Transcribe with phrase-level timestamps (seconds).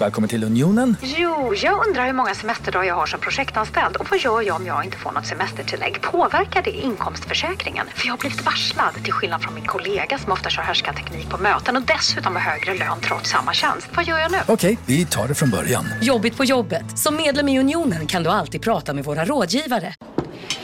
[0.00, 0.96] Välkommen till Unionen.
[1.02, 4.66] Jo, jag undrar hur många semesterdagar jag har som projektanställd och vad gör jag om
[4.66, 6.02] jag inte får något semestertillägg?
[6.02, 7.86] Påverkar det inkomstförsäkringen?
[7.94, 11.38] För jag har blivit varslad, till skillnad från min kollega som ofta kör härskarteknik på
[11.38, 13.88] möten och dessutom har högre lön trots samma tjänst.
[13.96, 14.38] Vad gör jag nu?
[14.48, 15.84] Okej, vi tar det från början.
[16.02, 16.98] Jobbigt på jobbet.
[16.98, 19.94] Som medlem i Unionen kan du alltid prata med våra rådgivare.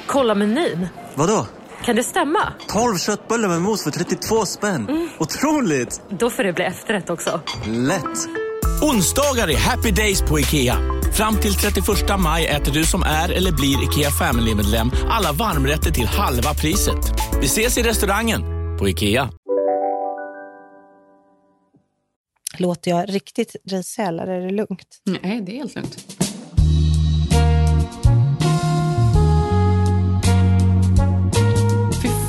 [0.06, 0.88] Kolla menyn.
[1.14, 1.46] Vadå?
[1.84, 2.52] Kan det stämma?
[2.68, 4.88] 12 köttbullar med mos för 32 spänn.
[4.88, 5.08] Mm.
[5.18, 6.00] Otroligt!
[6.08, 7.40] Då får det bli efterrätt också.
[7.66, 8.28] Lätt!
[8.82, 10.76] Onsdagar är happy days på IKEA.
[11.12, 11.86] Fram till 31
[12.18, 16.98] maj äter du som är eller blir IKEA Family-medlem alla varmrätter till halva priset.
[17.40, 18.42] Vi ses i restaurangen
[18.78, 19.30] på IKEA.
[22.58, 25.00] Låter jag riktigt risig eller är det lugnt?
[25.04, 26.21] Nej, det är helt lugnt.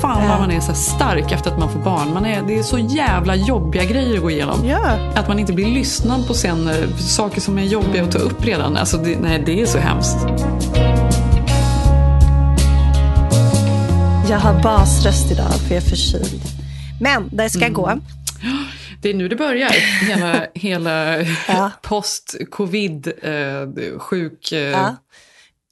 [0.04, 2.14] Fan vad man är så stark efter att man får barn.
[2.14, 4.68] Man är, det är så jävla jobbiga grejer att gå igenom.
[4.68, 5.12] Ja.
[5.14, 8.44] Att man inte blir lyssnad på sen, eh, saker som är jobbiga att ta upp
[8.44, 8.76] redan.
[8.76, 10.16] Alltså det, nej, det är så hemskt.
[14.30, 16.42] Jag har basröst idag för jag är förkyld.
[17.00, 17.72] Men det ska mm.
[17.72, 17.98] gå.
[19.02, 19.70] Det är nu det börjar.
[20.06, 21.70] Hela, hela ja.
[21.82, 24.52] post-covid-sjuk...
[24.52, 24.96] Eh, ja.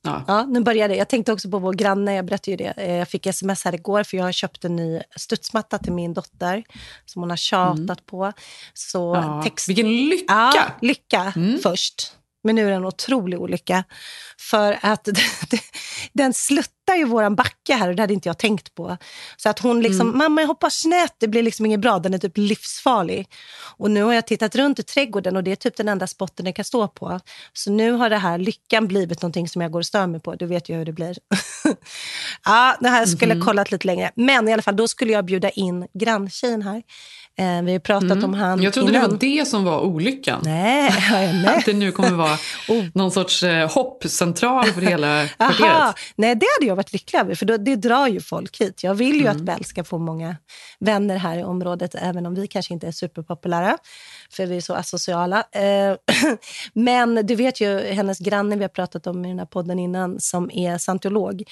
[0.03, 0.25] Ja.
[0.27, 0.97] ja, nu börjar det.
[0.97, 2.15] Jag tänkte också på vår granne.
[2.15, 2.75] Jag berättade ju det.
[2.77, 6.15] Eh, jag fick sms här igår för jag har köpt en ny studsmatta till min
[6.15, 6.65] dotter
[7.05, 7.97] som hon har tjatat mm.
[8.07, 8.33] på.
[8.75, 9.43] Så ja.
[9.43, 9.69] text...
[9.69, 10.53] Vilken lycka!
[10.55, 11.59] Ja, lycka mm.
[11.63, 12.17] först.
[12.45, 13.85] Men nu är det en otrolig olycka.
[14.51, 15.09] För att
[16.13, 18.97] den sluttar ju våran backe här och det hade inte jag tänkt på.
[19.37, 20.19] Så att hon liksom, mm.
[20.19, 23.29] mamma jag hoppar snett, det blir liksom inget bra, den är typ livsfarlig.
[23.77, 26.45] Och nu har jag tittat runt i trädgården och det är typ den enda spotten
[26.45, 27.21] den kan stå på.
[27.53, 30.35] Så nu har det här lyckan blivit någonting som jag går och stör mig på.
[30.35, 31.19] Du vet ju hur det blir.
[32.45, 33.45] ja, det här skulle jag mm-hmm.
[33.45, 34.11] kollat lite längre.
[34.15, 36.83] Men i alla fall, då skulle jag bjuda in granntjejen här.
[37.39, 38.25] Eh, vi har pratat mm.
[38.25, 39.03] om han Jag trodde innan.
[39.03, 40.41] det var det som var olyckan.
[40.45, 40.95] Nej,
[41.33, 41.47] nej.
[41.57, 42.35] Att det nu kommer vara
[42.69, 42.85] oh.
[42.95, 45.97] någon sorts eh, hoppcentral för hela kvarteret.
[46.17, 48.83] Nej, det hade jag varit lycklig över, för då, det drar ju folk hit.
[48.83, 49.37] Jag vill ju mm.
[49.37, 50.37] att Bell ska få många
[50.81, 53.79] vänner här i området, även om vi kanske inte är superpopulära,
[54.31, 55.45] för vi är så asociala.
[55.53, 55.97] Eh,
[56.73, 60.21] men du vet ju hennes granne, vi har pratat om i den här podden innan,
[60.21, 61.43] som är scientolog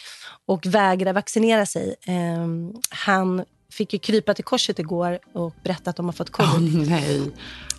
[0.46, 1.94] och vägrar vaccinera sig.
[2.06, 2.46] Eh,
[2.90, 6.50] han fick ju krypa till korset igår och berätta att de har fått covid.
[6.52, 7.32] Åh oh, nej.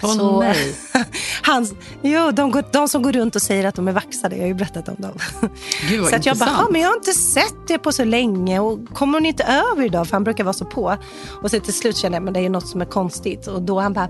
[0.03, 0.75] Oh, så, nej.
[1.41, 1.67] han,
[2.01, 4.53] jo, de, de som går runt och säger att de är vaxade, jag har ju
[4.53, 5.11] berättat om dem.
[5.89, 8.89] Gud, så att jag bara, men jag har inte sett det på så länge och
[8.93, 10.07] kommer hon inte över idag?
[10.07, 10.97] För han brukar vara så på.
[11.43, 13.47] Och så till slut känner jag, men det är något som är konstigt.
[13.47, 14.09] Och då han bara,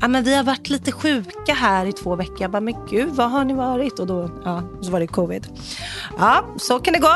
[0.00, 2.40] ja men vi har varit lite sjuka här i två veckor.
[2.40, 3.98] Jag bara, men gud, vad har ni varit?
[3.98, 5.46] Och då, ja, så var det covid.
[6.18, 7.14] Ja, så kan det gå.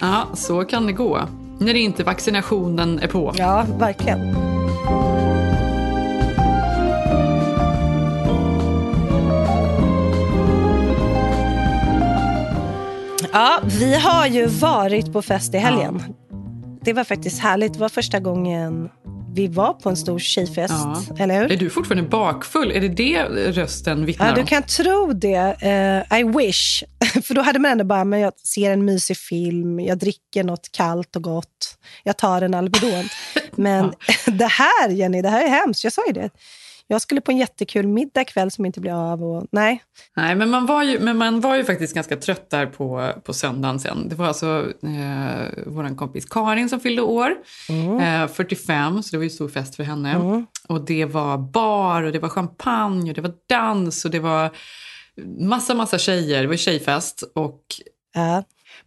[0.00, 1.28] ja, så kan det gå.
[1.64, 3.34] När inte vaccinationen är på.
[3.36, 4.18] Ja, verkligen.
[13.32, 16.02] Ja, vi har ju varit på fest i helgen.
[16.06, 16.36] Ja.
[16.82, 17.72] Det var faktiskt härligt.
[17.72, 18.88] Det var första gången
[19.34, 21.02] vi var på en stor tjejfest, ja.
[21.18, 21.52] eller hur?
[21.52, 22.70] Är du fortfarande bakfull?
[22.70, 24.34] Är det det rösten vittnar om?
[24.36, 25.56] Ja, du kan tro det.
[26.10, 26.84] Uh, I wish.
[27.24, 30.72] För då hade man ändå bara, men jag ser en mysig film, jag dricker något
[30.72, 33.04] kallt och gott, jag tar en Alvedon.
[33.56, 33.92] Men
[34.26, 35.84] det här, Jenny, det här är hemskt.
[35.84, 36.30] Jag sa ju det.
[36.94, 39.24] Jag skulle på en jättekul middag kväll som inte blev av.
[39.24, 39.82] Och, nej.
[40.16, 43.32] Nej, men man, var ju, men man var ju faktiskt ganska trött där på, på
[43.32, 44.08] söndagen sen.
[44.08, 47.34] Det var alltså eh, vår kompis Karin som fyllde år,
[47.68, 48.22] mm.
[48.22, 50.12] eh, 45, så det var ju stor fest för henne.
[50.12, 50.46] Mm.
[50.68, 54.50] Och det var bar och det var champagne och det var dans och det var
[55.40, 56.42] massa, massa tjejer.
[56.42, 57.22] Det var tjejfest.
[57.34, 57.60] Och
[58.16, 58.40] äh.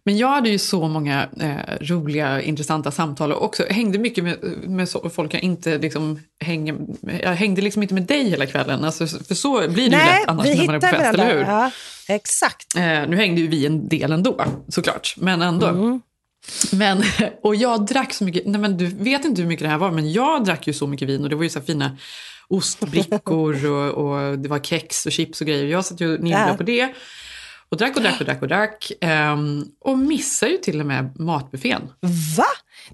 [0.08, 4.38] Men jag hade ju så många eh, roliga, intressanta samtal och också hängde mycket med,
[4.66, 6.76] med folk jag inte liksom hänger...
[7.22, 10.20] Jag hängde liksom inte med dig hela kvällen, alltså, för så blir det Nej, ju
[10.20, 11.40] lätt annars när man är på fest, eller hur?
[11.40, 11.70] Ja,
[12.08, 12.76] exakt.
[12.76, 15.66] Eh, nu hängde ju vi en del ändå, såklart, men ändå.
[15.66, 16.00] Mm.
[16.72, 17.02] Men,
[17.42, 19.90] och jag drack så mycket, nej men du vet inte hur mycket det här var,
[19.90, 21.96] men jag drack ju så mycket vin och det var ju så fina
[22.48, 25.66] ostbrickor och, och det var kex och chips och grejer.
[25.66, 26.14] Jag satt ju
[26.50, 26.94] och på det.
[27.70, 28.92] Och drack och drack och drack och drack.
[29.32, 31.82] Um, och missade ju till och med matbuffén.
[32.36, 32.44] Va?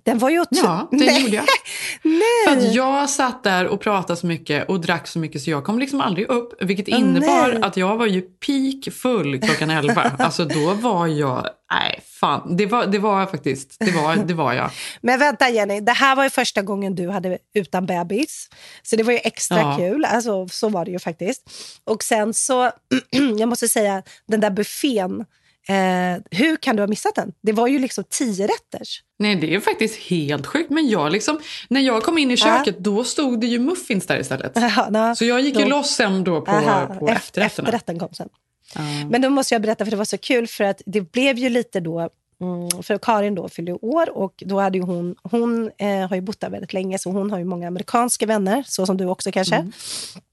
[0.02, 0.49] Den var ju åt...
[0.50, 1.23] Ja, det Nej.
[1.23, 1.44] gjorde jag.
[2.02, 2.23] Nej.
[2.49, 5.64] För att jag satt där och pratade så mycket och drack så mycket så jag
[5.64, 6.62] kom liksom aldrig upp.
[6.62, 7.62] Vilket innebar Nej.
[7.62, 10.12] att jag var ju peak full klockan 11.
[10.19, 12.56] alltså då var jag Nej, fan.
[12.56, 14.70] Det var, det var faktiskt, det var, det var jag.
[15.00, 18.49] Men vänta Jenny, det här var ju första gången du hade utan bebis.
[18.82, 19.76] Så det var ju extra ja.
[19.79, 20.05] kul.
[20.05, 21.50] Alltså, så var det ju faktiskt.
[21.85, 22.70] Och sen så,
[23.38, 25.25] jag måste säga, den där buffén
[25.69, 27.32] Eh, hur kan du ha missat den?
[27.43, 29.02] Det var ju liksom tio rätters.
[29.19, 30.70] Nej, det är faktiskt helt sjukt.
[30.70, 34.20] Men jag liksom, när jag kom in i köket, då stod det ju muffins där
[34.20, 34.52] istället.
[34.76, 37.69] Ja, na, Så jag gick ju loss sen då på, Aha, på eft- efterrätterna.
[37.69, 38.28] Efterrätten kom sen.
[38.75, 38.81] Ja.
[39.11, 41.49] Men då måste jag berätta, för det var så kul, för att det blev ju
[41.49, 41.99] lite då,
[42.40, 46.14] mm, för Karin då fyllde ju år och då hade ju hon, hon eh, har
[46.17, 49.06] ju bott där väldigt länge, så hon har ju många amerikanska vänner, så som du
[49.06, 49.55] också kanske.
[49.56, 49.72] Mm.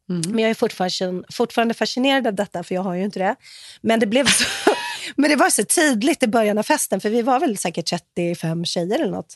[0.10, 3.36] Men jag är fortfarande, fortfarande fascinerad av detta, för jag har ju inte det.
[3.81, 4.44] Men det blev så,
[5.15, 8.65] men det var så tydligt i början av festen, för vi var väl säkert 35
[8.65, 9.36] tjejer eller något.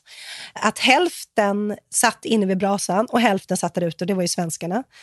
[0.54, 4.28] Att hälften satt inne vid brasan och hälften satt där ute och det var ju
[4.28, 4.84] svenskarna.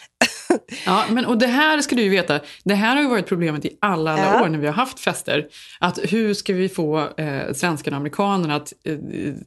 [0.87, 3.65] Ja, men, och det här ska du ju veta, det här har ju varit problemet
[3.65, 4.43] i alla, alla Ja.
[4.45, 5.47] år när vi har haft fester.
[5.81, 8.97] Att hur ska vi få eh, svenskarna och amerikanerna att eh,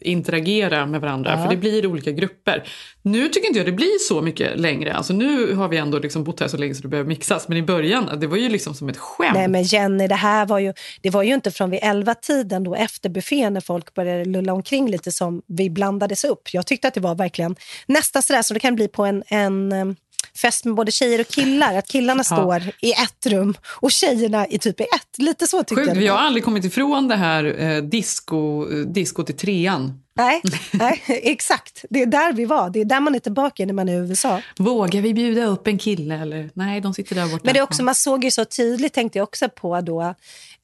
[0.01, 1.31] interagera med varandra?
[1.31, 1.43] Ja.
[1.43, 2.67] För det blir olika grupper.
[3.01, 4.93] Nu tycker inte jag det blir så mycket längre.
[4.93, 7.47] Alltså nu har vi ändå liksom bott här så länge så det behöver mixas.
[7.47, 9.33] Men i början, det var ju liksom som ett skämt.
[9.33, 10.73] Nej men Jenny, det här var ju,
[11.05, 14.53] det var ju inte från vid elva tiden då efter buffén när folk började lulla
[14.53, 16.53] omkring lite som vi blandades upp.
[16.53, 17.55] Jag tyckte att det var verkligen
[17.87, 19.95] nästan sådär som det kan bli på en, en em,
[20.41, 21.75] fest med både tjejer och killar.
[21.75, 22.35] Att killarna Ja.
[22.35, 25.17] står i ett rum och tjejerna i typ i ett.
[25.17, 25.95] Lite så tyckte Sjukt, jag.
[25.95, 30.01] vi har aldrig kommit ifrån det här eh, disco, eh, disco till trean.
[30.17, 30.41] Nej,
[30.71, 31.85] nej, exakt.
[31.89, 32.69] Det är där vi var.
[32.69, 34.41] Det är där man är tillbaka när man är i USA.
[34.57, 36.15] Vågar vi bjuda upp en kille?
[36.15, 36.49] Eller?
[36.53, 37.41] Nej, de sitter där borta.
[37.43, 40.15] Men det är också, man såg ju så tydligt, tänkte jag också på då,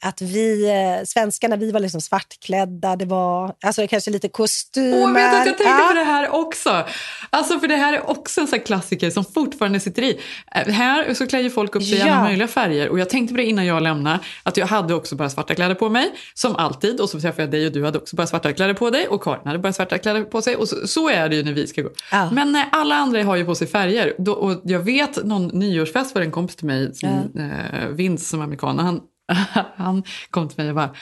[0.03, 2.95] att vi eh, svenskarna, vi var liksom svartklädda.
[2.95, 5.01] Det var alltså, kanske lite kostymer.
[5.03, 5.87] Åh, vet att jag tänkte Ja.
[5.89, 6.83] på det här också.
[7.29, 10.19] Alltså för det här är också en sån här klassiker som fortfarande sitter i.
[10.55, 12.13] Eh, Här så klär ju folk upp sig i Ja.
[12.13, 12.89] alla möjliga färger.
[12.89, 15.75] Och jag tänkte på det innan jag lämnade, att jag hade också bara svarta kläder
[15.75, 16.99] på mig, som alltid.
[17.01, 19.07] Och så träffade jag dig och du hade också bara svarta kläder på dig.
[19.07, 20.55] Och Karin hade bara svarta kläder på sig.
[20.55, 21.89] Och så, så är det ju när vi ska gå.
[22.11, 22.29] Ja.
[22.31, 24.13] Men när alla andra har ju på sig färger.
[24.17, 28.39] Då, och jag vet någon nyårsfest det en kompis till mig, som, eh, Vince som
[28.39, 28.79] är amerikan.
[28.79, 29.01] Han,
[29.75, 30.95] han kom till mig och bara,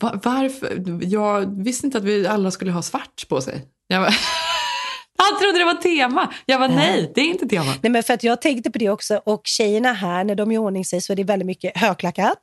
[0.00, 0.82] Va- varför?
[1.04, 3.64] Jag visste inte att vi alla skulle ha svart på sig.
[3.86, 4.12] Jag bara,
[5.18, 6.34] han trodde det var tema.
[6.46, 7.74] Jag bara, nej, det är inte tema.
[7.82, 9.20] Nej, men för att jag tänkte på det också.
[9.24, 12.38] Och tjejerna här, när de gör ordning sig så är det väldigt mycket högklackat.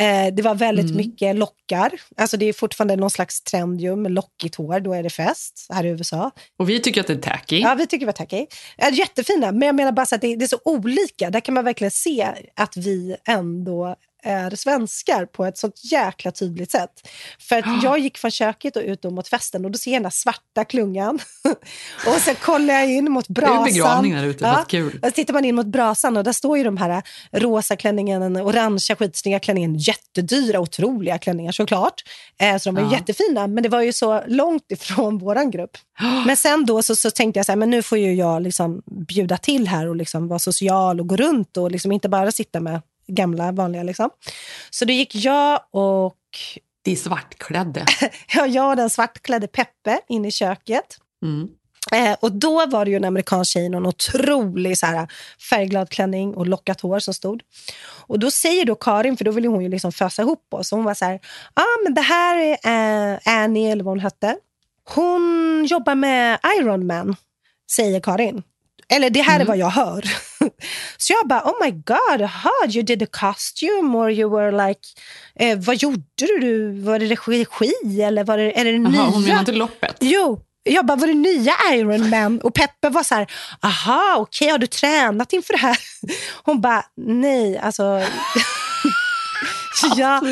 [0.00, 0.96] Eh, det var väldigt Mm.
[0.96, 1.90] mycket lockar.
[2.16, 4.80] Alltså det är fortfarande någon slags trend ju med lockigt hår.
[4.80, 6.30] Då är det fest här i USA.
[6.58, 7.60] Och vi tycker att det är tacky.
[7.60, 8.46] Ja, vi tycker det var tacky.
[8.76, 11.30] Ja, jättefina, men jag menar bara så att det, det är så olika.
[11.30, 16.70] Där kan man verkligen se att vi ändå är svenskar på ett sånt jäkla tydligt
[16.70, 17.08] sätt.
[17.38, 20.02] För att jag gick från köket och ut mot festen och då ser jag den
[20.02, 21.18] där svarta klungan.
[22.06, 23.56] och sen kollar jag in mot är brasan.
[23.58, 24.98] en begravning där ute, fast kul.
[25.02, 28.36] Och så tittar man in mot brasan och där står ju de här rosa klänningen,
[28.36, 32.02] orangea skitsnygga klänningen, jättedyra, otroliga klänningar såklart.
[32.40, 32.92] Eh, så de var Ja.
[32.92, 35.70] jättefina, men det var ju så långt ifrån våran grupp.
[36.26, 38.82] Men sen då så, så tänkte jag så här, men nu får ju jag liksom
[39.08, 42.60] bjuda till här och liksom vara social och gå runt och liksom inte bara sitta
[42.60, 43.82] med gamla vanliga.
[43.82, 44.10] Liksom.
[44.70, 46.16] Så då gick jag och
[46.82, 47.84] De svartklädde.
[48.34, 50.98] ja, jag och den svartklädde Peppe in i köket.
[51.22, 51.48] Mm.
[51.92, 55.08] Eh, och då var det ju en amerikansk tjej i någon otrolig så här,
[55.50, 57.42] färgglad klänning och lockat hår som stod.
[58.06, 60.84] Och då säger då Karin, för då ville hon ju liksom fösa ihop oss, hon
[60.84, 61.20] var så här,
[61.54, 64.36] ja ah, men det här är eh, Annie, eller vad hon hette.
[64.94, 67.16] Hon jobbar med Iron Man,
[67.70, 68.42] säger Karin.
[68.92, 70.02] Eller det här är vad jag hör.
[70.96, 74.80] Så jag bara, oh my god, aha, you did a costume or you were like,
[75.40, 76.02] eh, vad gjorde
[76.40, 76.80] du?
[76.80, 79.00] Var det regi eller var det, är det det nya?
[79.00, 79.96] Aha, hon menar inte loppet.
[80.00, 82.40] Jo, jag bara, var det nya Iron Man?
[82.40, 83.26] Och Peppe var så här,
[83.60, 85.78] aha, okej, har du tränat inför det här?
[86.42, 88.02] Hon bara, nej, alltså...
[89.96, 90.22] ja,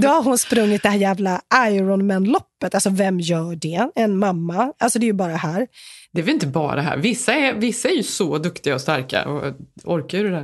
[0.00, 2.74] då har hon sprungit det här jävla Ironman-loppet.
[2.74, 3.88] Alltså vem gör det?
[3.94, 4.72] En mamma?
[4.78, 5.66] Alltså det är ju bara här.
[6.14, 6.96] Det är väl inte bara här.
[6.96, 9.54] Vissa är, vissa är ju så duktiga och starka och
[9.84, 10.42] orkar ju det där.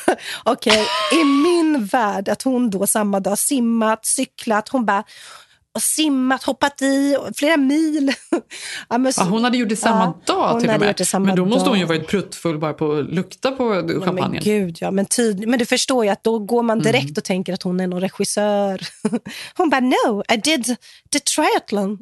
[0.44, 0.86] Okej,
[1.20, 5.04] i min värld att hon då samma dag simmat, cyklat, hon bara
[5.74, 8.12] och simmat, hoppat i flera mil.
[8.88, 11.20] ja, men så, Ja, hon hade gjort det samma Ja, dag till och med.
[11.20, 14.42] Men då måste hon ju varit pruttfull bara på att lukta på Ja, men champagnen.
[14.44, 14.90] gud, ja.
[14.90, 17.14] Men, tyd, men du förstår ju att då går man direkt Mm.
[17.16, 18.80] och tänker att hon är någon regissör.
[19.56, 20.64] Hon bara, no, I did
[21.12, 21.98] the triathlon.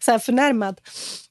[0.00, 0.80] så här förnärmad.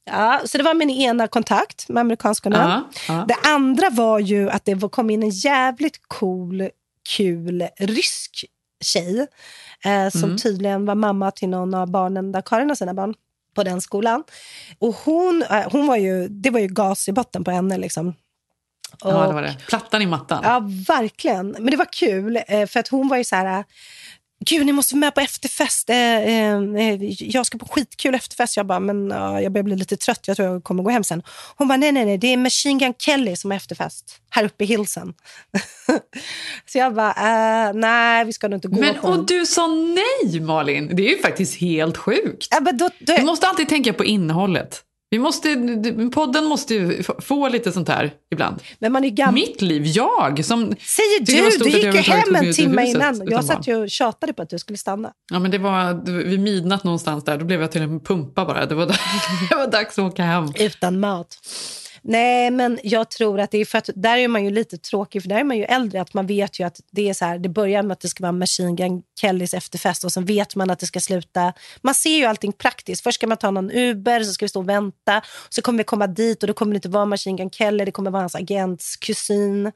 [0.06, 2.84] Ja, så det var min ena kontakt med amerikanskorna.
[3.08, 3.26] Ja, ja.
[3.28, 6.70] Det andra var ju att det kom in en jävligt cool,
[7.18, 8.46] kul rysk
[8.84, 9.28] tjej
[9.86, 10.38] eh, som Mm.
[10.38, 13.14] tydligen var mamma till någon av barnen där Karin har sina barn
[13.56, 14.24] på den skolan.
[14.80, 17.78] Och hon, eh, hon var ju, det var ju gas i botten på henne.
[17.78, 18.14] Liksom.
[19.04, 19.56] ja, det Och- var det.
[19.68, 20.42] Plattan i mattan.
[20.44, 21.50] Ja, verkligen.
[21.52, 23.64] Men det var kul, eh, för att hon var ju så här...
[24.40, 25.90] Gud, ni måste vara med på efterfest.
[25.90, 28.58] Eh, eh, eh, jag ska på skitkul efterfest.
[28.58, 30.28] Jag bara, men uh, jag börjar bli lite trött.
[30.28, 31.24] Jag tror jag kommer gå hem sen.
[31.56, 32.18] Hon bara, nej, nej, nej.
[32.18, 35.14] Det är Machine Gun Kelly som har efterfest här uppe i Hillsen.
[36.66, 40.40] så jag bara, uh, nej, vi ska nog inte gå Men, och du sa nej,
[40.40, 40.96] Malin.
[40.96, 42.48] Det är ju faktiskt helt sjukt.
[42.52, 44.82] Ja, då, då, Du måste alltid tänka på innehållet.
[45.10, 45.50] Vi måste,
[46.14, 48.62] podden måste ju få lite sånt här ibland.
[48.80, 49.34] men man är gammal.
[49.34, 50.60] Mitt liv, jag som...
[50.80, 51.64] Säger du?
[51.64, 53.22] Du gick ju hem en timme innan.
[53.26, 55.12] Jag satt ju och tjatade på att du skulle stanna.
[55.32, 57.38] Ja, men det var vid midnatt någonstans där.
[57.38, 58.66] Då blev jag till en pumpa bara.
[58.66, 58.86] Det var,
[59.50, 60.48] det var dags att åka hem.
[60.60, 61.38] Utan mat.
[62.08, 65.22] Nej, men jag tror att det är för att där är man ju lite tråkig,
[65.22, 66.02] för där är man ju äldre.
[66.02, 68.24] Att man vet ju att det är så här, det börjar med att det ska
[68.24, 71.54] vara Machine Gun Kellys efterfest och sen vet man att det ska sluta.
[71.82, 73.04] Man ser ju allting praktiskt.
[73.04, 75.22] Först ska man ta någon Uber, så ska vi stå och vänta.
[75.50, 77.92] Så kommer vi komma dit och då kommer det inte vara Machine Gun Kelly, det
[77.92, 79.72] kommer vara hans agents kusin.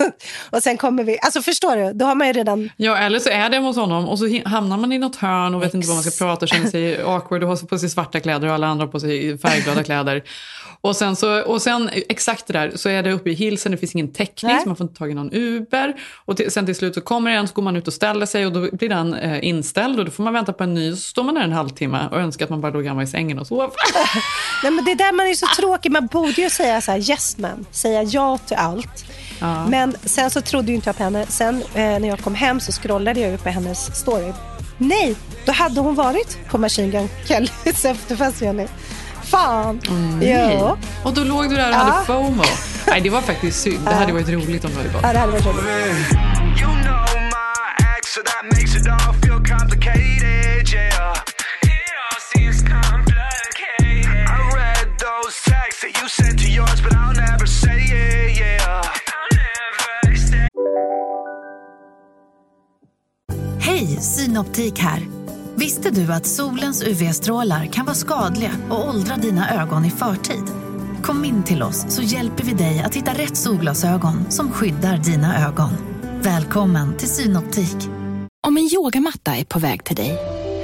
[0.50, 1.92] och sen kommer vi, alltså förstår du?
[1.92, 4.76] Då har man ju redan Ja, eller så är det hos honom och så hamnar
[4.76, 7.42] man i något hörn och vet inte vad man ska prata och känner sig awkward
[7.42, 10.22] och har på sig svarta kläder och alla andra på sig färgglada kläder.
[10.82, 11.69] Och sen, så, och sen
[12.08, 14.62] exakt det där, så är det uppe i hilsen, det finns ingen täckning Nej.
[14.62, 15.94] så man får inte tag i någon Uber.
[16.24, 18.46] Och till, sen till slut så kommer en, så går man ut och ställer sig
[18.46, 20.96] och då blir den eh, inställd och då får man vänta på en ny så
[20.96, 23.46] står man där en halvtimme och önskar att man bara låg hemma i sängen och
[23.46, 23.72] sov.
[24.62, 25.92] Nej, men det är där man är så tråkig.
[25.92, 29.04] Man borde ju säga så här, yes man, säga ja till allt.
[29.68, 31.26] Men sen så trodde ju inte jag på henne.
[31.26, 34.32] Sen eh, när jag kom hem så scrollade jag ju på hennes story.
[34.78, 38.66] Nej, då hade hon varit på Machine Gun Kellys efterfest, Jenny.
[39.30, 39.80] Fan.
[40.20, 40.76] Ja.
[41.02, 41.78] Och då låg du där och Ja.
[41.78, 42.42] hade FOMO.
[42.86, 43.84] Nej, det var faktiskt synd.
[43.84, 45.02] Det hade varit roligt om du hade gått.
[45.02, 45.64] ja, det hade varit roligt.
[63.60, 65.00] Hej, Synoptik här.
[65.60, 70.44] Visste du att solens UV-strålar kan vara skadliga och åldra dina ögon i förtid?
[71.02, 75.48] Kom in till oss så hjälper vi dig att hitta rätt solglasögon som skyddar dina
[75.48, 75.70] ögon.
[76.22, 77.76] Välkommen till Synoptik.
[78.46, 80.18] Om en yogamatta är på väg till dig,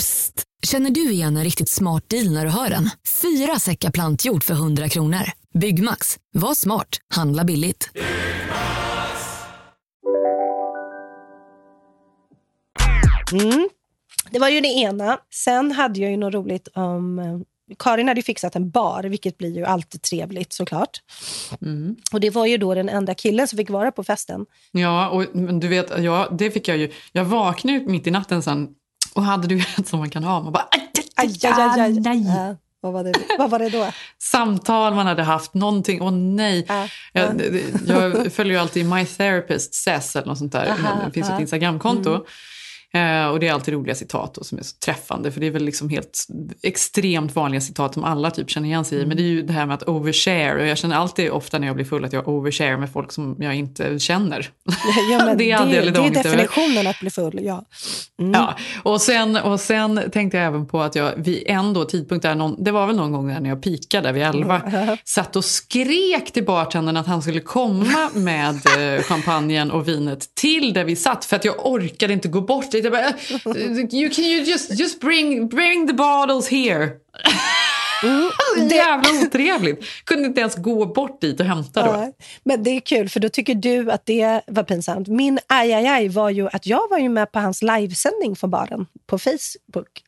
[0.00, 0.42] Psst!
[0.66, 2.90] Känner du igen en riktigt smart deal när du hör den?
[3.22, 5.20] Fyra säckar plantjord för 100 kronor.
[5.58, 6.18] Byggmax.
[6.32, 6.88] Var smart.
[7.14, 7.90] Handla billigt.
[13.32, 13.68] Mm.
[14.30, 15.18] Det var ju det ena.
[15.34, 17.18] Sen hade jag ju något roligt om...
[17.18, 17.38] eh,
[17.78, 20.98] Karin hade ju fixat en bar, vilket blir ju alltid trevligt såklart.
[22.12, 24.46] Och det var ju då den enda killen som fick vara på festen.
[24.72, 25.24] Ja, och,
[25.60, 26.90] du vet, ja, det fick jag ju.
[27.12, 28.68] Jag vaknade mitt i natten sen
[29.14, 30.42] och hade du vet som man kan ha.
[30.42, 32.26] Man bara, aj, aj, Aj, aj, nej.
[32.26, 33.86] Ja, vad, var det, vad var det då?
[34.18, 36.66] Samtal man hade haft, någonting, åh nej.
[36.68, 37.42] Ja, Jag,
[37.86, 40.66] jag följer ju alltid My Therapist Says eller något sånt där.
[40.66, 41.34] Aha, det finns ja.
[41.34, 42.14] ett Instagramkonto.
[42.14, 42.20] Eh,
[43.32, 45.32] och det är alltid roliga citat då, som är så träffande.
[45.32, 46.26] För det är väl liksom helt
[46.62, 49.06] extremt vanliga citat som alla typ känner igen sig i.
[49.06, 50.60] Men det är ju det här med att overshare.
[50.60, 53.36] Och jag känner alltid ofta när jag blir full att jag overshare med folk som
[53.38, 54.50] jag inte känner.
[55.10, 56.36] Ja, Det är det, det är dagligt över.
[56.36, 57.64] definitionen att bli full, ja.
[58.20, 58.32] Mm.
[58.32, 62.22] Ja, och sen, och sen tänkte jag även på att jag vid en då tidpunkt,
[62.22, 64.62] där någon, det var väl någon gång där när jag pikade vid elva,
[65.04, 70.72] satt och skrek till bartendern att han skulle komma med eh, champagnen och vinet till
[70.72, 72.84] där vi satt för att jag orkade inte gå bort dit.
[72.84, 73.08] Jag bara,
[73.56, 76.88] "Eh, you, can you just, just bring, bring the bottles here?
[78.68, 79.84] det- Jävla otrevligt.
[80.04, 81.90] Kunde inte ens gå bort dit och hämta då.
[81.90, 82.12] Ja,
[82.44, 85.08] men det är kul, för då tycker du att det var pinsamt.
[85.08, 88.50] Min aj, aj, aj var ju att jag var ju med på hans livesändning från
[88.50, 90.02] baren på Facebook.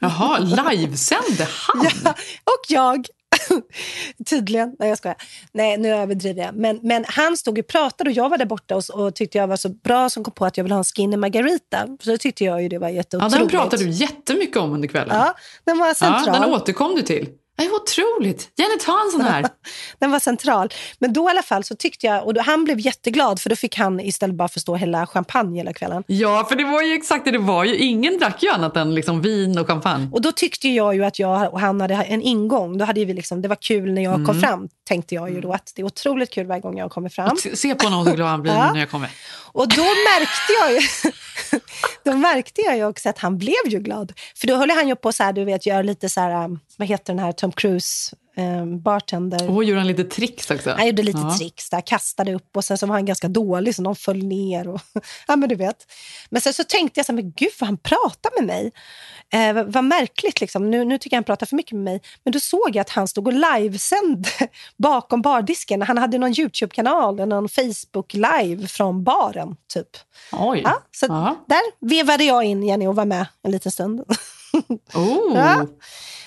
[0.00, 0.38] Jaha,
[0.70, 1.86] livesände han?
[2.04, 2.10] Ja,
[2.44, 3.06] och jag.
[4.26, 4.76] Tydligen.
[4.78, 5.16] Nej, jag skojar.
[5.52, 6.54] Nej, nu överdriver jag.
[6.56, 9.46] Men, men han stod och pratade och jag var där borta och, och tyckte jag
[9.46, 11.86] var så bra som kom på att jag ville ha en skinny margarita.
[12.02, 13.38] Så då tyckte jag ju det var Ja, jätteotroligt.
[13.38, 15.16] den pratade du jättemycket om under kvällen.
[15.16, 16.22] Ja, den var central.
[16.26, 17.28] Ja, den återkom du till.
[17.56, 18.50] Det är otroligt.
[18.56, 19.46] Jenny, ta en sån här.
[19.98, 20.68] Den var central.
[20.98, 23.56] Men då i alla fall så tyckte jag, och då, han blev jätteglad för då
[23.56, 26.04] fick han istället bara förstå hela champagne hela kvällen.
[26.06, 27.64] Ja, för det var ju exakt det det var.
[27.64, 27.76] ju.
[27.76, 30.08] Ingen drack ju annat än liksom vin och champagne.
[30.12, 32.78] Och då tyckte jag ju att jag och han hade en ingång.
[32.78, 34.40] Då hade vi liksom, det var kul när jag kom Mm.
[34.40, 35.52] fram, tänkte jag ju då.
[35.52, 37.36] Att det är otroligt kul varje gång jag kommer fram.
[37.54, 38.72] Se- på honom så glad han blir Ja.
[38.72, 39.10] när jag kommer.
[39.52, 40.80] Och då märkte jag ju...
[42.06, 44.12] då märkte jag ju också att han blev ju glad.
[44.36, 46.60] För då höll han ju på så här, du vet, göra lite så här, um,
[46.76, 49.50] vad heter den här Tom Cruise eh, bartender.
[49.50, 50.70] Och gjorde han lite tricks också?
[50.70, 51.36] Han gjorde lite Ja.
[51.38, 54.68] tricks där, kastade upp och sen så var han ganska dålig så någon föll ner.
[54.68, 54.80] Och,
[55.26, 55.76] ja, men du vet.
[56.30, 58.72] Men sen så tänkte jag så här, men gud vad han pratar med mig.
[59.32, 60.70] Eh, vad, vad märkligt, liksom.
[60.70, 62.00] nu, nu tycker jag han pratar för mycket med mig.
[62.24, 64.28] Men då såg jag att han stod och livesände
[64.76, 65.82] bakom bardisken.
[65.82, 69.56] Han hade någon YouTube-kanal eller någon Facebook-live från baren.
[69.74, 69.88] typ.
[70.32, 70.60] Oj.
[70.64, 71.06] Ja, så
[71.48, 74.00] där vevade jag in Jenny och var med en liten stund.
[74.94, 75.66] Oh, Ja.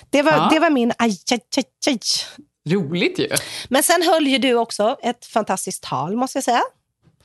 [0.10, 0.48] Det, var, Ja.
[0.52, 2.00] det var min aj, aj, aj, aj.
[2.76, 3.28] Roligt ju.
[3.70, 6.62] Men sen höll ju du också ett fantastiskt tal, måste jag säga.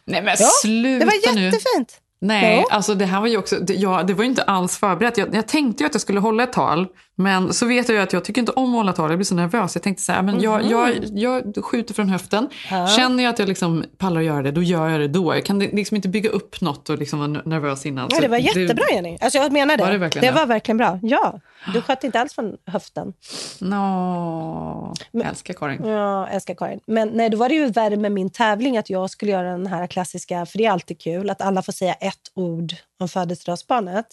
[0.04, 1.40] Nej men Ja, sluta Det var nu.
[1.44, 2.00] jättefint.
[2.20, 2.68] Nej, Jo.
[2.70, 5.16] alltså det här var ju också, det, ja, det var ju inte alls förberett.
[5.18, 8.02] Jag, jag tänkte ju att jag skulle hålla ett tal, men så vet jag ju
[8.02, 9.10] att jag tycker inte om att hålla tal.
[9.10, 9.74] Jag blir så nervös.
[9.76, 10.70] Jag tänkte så här, men jag, Mhm.
[10.70, 12.48] jag, jag skjuter från höften.
[12.70, 12.86] Ja.
[12.86, 15.34] Känner jag att jag liksom pallar att göra det, då gör jag det då.
[15.34, 18.08] Jag kan liksom inte bygga upp något och liksom vara nervös innan.
[18.12, 19.18] Ja, det var jättebra, Jenny.
[19.20, 19.84] Alltså, jag menar det.
[19.84, 20.40] Var det verkligen det?
[20.40, 20.98] var verkligen bra.
[21.02, 21.40] Ja,
[21.72, 23.12] du sköt inte alls från höften.
[23.60, 25.84] Nå, jag älskar Karin.
[25.86, 26.80] Ja, älskar Karin.
[26.86, 29.66] Men nej, då var det ju värre med min tävling att jag skulle göra den
[29.66, 34.06] här klassiska, för det är alltid kul, att alla får säga ett ord om födelsedagsbarnet.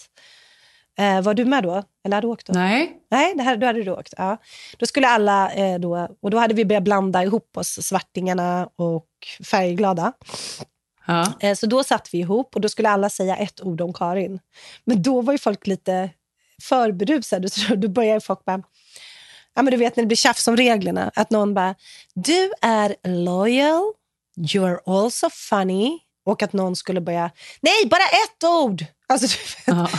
[1.00, 1.84] Eh, var du med då?
[2.06, 2.54] Eller hade du åkt då?
[2.54, 2.98] Nej.
[3.12, 4.14] Nej, det här, då hade du åkt.
[4.18, 4.38] Ja.
[4.78, 9.08] Då skulle alla eh, då, och då hade vi börjat blanda ihop oss, svartingarna och
[9.52, 10.14] färgglada.
[11.08, 11.34] Ja.
[11.40, 14.40] Eh, Så då satt vi ihop och då skulle alla säga ett ord om Karin.
[14.86, 16.10] Men då var ju folk lite
[16.64, 17.50] för berusade.
[17.50, 18.64] Så då började folk bara...
[19.54, 21.12] Ja, men du vet när det blir tjafs om reglerna.
[21.16, 21.76] Att någon bara,
[22.14, 23.82] du är loyal,
[24.38, 26.00] you're also funny.
[26.26, 27.32] Och att någon skulle börja,
[27.62, 28.86] nej, bara ett ord!
[29.12, 29.28] Alltså,
[29.66, 29.90] du vet.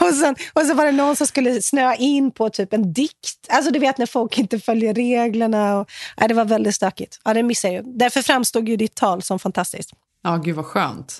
[0.00, 3.46] och, sen, och så var det någon som skulle snöa in på typ en dikt.
[3.48, 5.78] Alltså du vet när folk inte följer reglerna.
[5.80, 7.20] Och, ja, det var väldigt stökigt.
[7.24, 7.98] Ja, det missade jag.
[7.98, 9.90] Därför framstod ju ditt tal som fantastiskt.
[10.22, 11.18] Ja, gud vad skönt.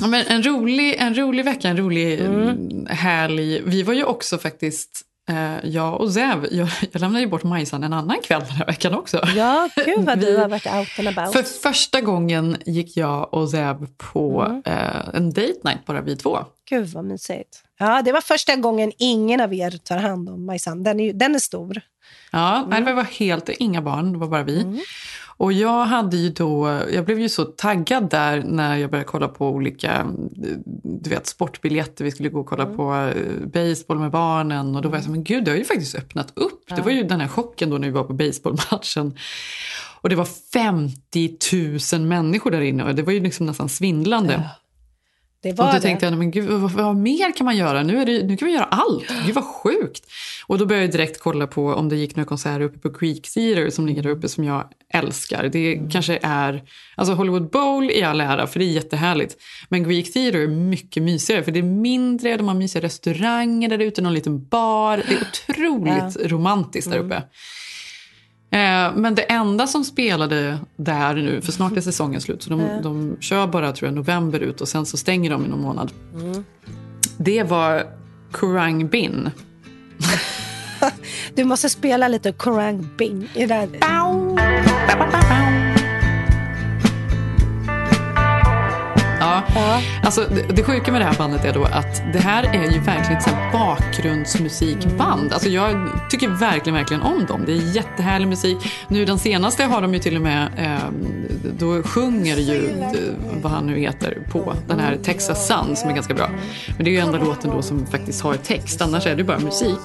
[0.00, 2.86] Ja, men en, rolig, en rolig vecka, en rolig Mm.
[2.90, 3.62] härlig...
[3.64, 7.82] Vi var ju också faktiskt, eh, jag och Zev, jag, jag lämnade ju bort Majsan
[7.84, 9.20] en annan kväll den här veckan också.
[9.36, 11.32] Ja, gud vad du har varit out and about.
[11.32, 14.62] För första gången gick jag och Zev på Mm.
[14.66, 16.38] eh, en date night, bara vi två.
[16.70, 17.62] Gud vad mysigt.
[17.78, 20.82] Ja, det var första gången ingen av er tar hand om Majsan.
[20.82, 21.80] Den är, ju- den är stor.
[22.32, 24.60] Ja, nej, det var helt inga barn, det var bara vi.
[24.62, 24.78] Mm.
[25.36, 29.28] Och jag hade ju då, jag blev ju så taggad där när jag började kolla
[29.28, 30.06] på olika
[30.84, 32.04] du vet, sportbiljetter.
[32.04, 32.76] Vi skulle gå och kolla Mm.
[32.76, 34.76] på eh, baseball med barnen.
[34.76, 36.62] Och då var jag så men gud, det har ju faktiskt öppnat upp.
[36.76, 39.16] Det var ju den här chocken då när vi var på baseballmatchen.
[40.00, 41.36] Och det var 50
[41.98, 44.50] 000 människor där inne och det var ju liksom nästan svindlande.
[45.42, 45.80] Det Och var då det.
[45.80, 47.82] tänkte jag, men gud, vad, vad mer kan man göra?
[47.82, 49.04] Nu, är det, nu kan vi göra allt.
[49.26, 50.06] Gud vad sjukt.
[50.46, 53.30] Och då började jag direkt kolla på om det gick några konserter uppe på Creek
[53.34, 55.48] Theatre som ligger där uppe som jag älskar.
[55.52, 55.90] Det Mm.
[55.90, 56.62] kanske är,
[56.96, 59.36] alltså Hollywood Bowl i all ära för det är jättehärligt.
[59.68, 63.78] Men Greek Theatre är mycket mysigare för det är mindre, de har mysiga restauranger där
[63.78, 64.96] ute, någon liten bar.
[64.96, 65.20] Det är
[65.54, 67.22] otroligt romantiskt där uppe.
[68.52, 72.60] Eh, Men det enda som spelade där nu, för snart är säsongen slut, så de,
[72.60, 72.80] Ja.
[72.82, 75.92] de kör bara tror jag, november ut och sen så stänger de i någon månad.
[76.14, 76.44] Mm.
[77.18, 77.86] Det var
[78.32, 79.30] Kurang Bin.
[81.34, 83.68] Du måste spela lite Korang Bing i det
[89.54, 89.80] Ja.
[90.04, 92.78] Alltså, det, det sjuka med det här bandet är då att det här är ju
[92.80, 95.32] verkligen ett så bakgrundsmusikband.
[95.32, 97.42] Alltså jag tycker verkligen, verkligen om dem.
[97.46, 98.58] Det är jättehärlig musik.
[98.88, 100.90] Nu den senaste har de ju till och med, eh,
[101.58, 102.90] då sjunger ju eh,
[103.42, 106.30] vad han nu heter på den här Texas Sun som är ganska bra.
[106.76, 109.24] Men det är ju enda låten då som faktiskt har text, annars är det ju
[109.24, 109.78] bara musik.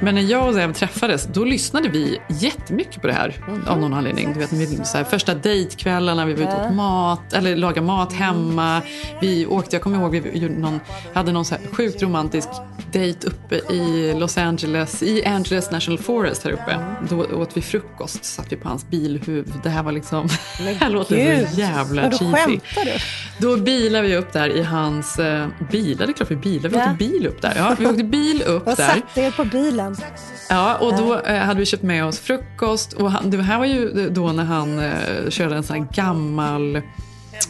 [0.00, 3.34] Men när jag och Zev träffades, då lyssnade vi jättemycket på det här
[3.68, 4.32] av någon anledning.
[4.32, 7.86] Du vet, vi- så här, första dejtkvällarna, vi var ute och åt mat, eller lagade
[7.86, 8.71] mat hemma.
[9.20, 10.80] Vi åkte, jag kommer ihåg, vi någon,
[11.14, 12.48] hade någon så här sjukt romantisk
[12.92, 16.78] dejt uppe i Los Angeles, i Angeles National Forest här uppe.
[17.08, 19.52] Då åt vi frukost, satt vi på hans bilhuv.
[19.62, 21.48] Det här var liksom, det här låter Gud.
[21.48, 22.60] så jävla cheesy.
[23.38, 25.96] Då bilade vi upp där i hans eh, bil.
[26.00, 26.68] Ja, det är klart vi bilade.
[26.68, 26.84] Vi Ja.
[26.92, 27.52] åkte bil upp där.
[27.56, 28.74] Ja, vi åkte bil upp där.
[28.74, 29.96] satte er på bilen.
[30.48, 32.92] Ja, och då eh, hade vi köpt med oss frukost.
[32.92, 34.92] Och han, det här var ju då när han eh,
[35.28, 36.80] körde en sån här gammal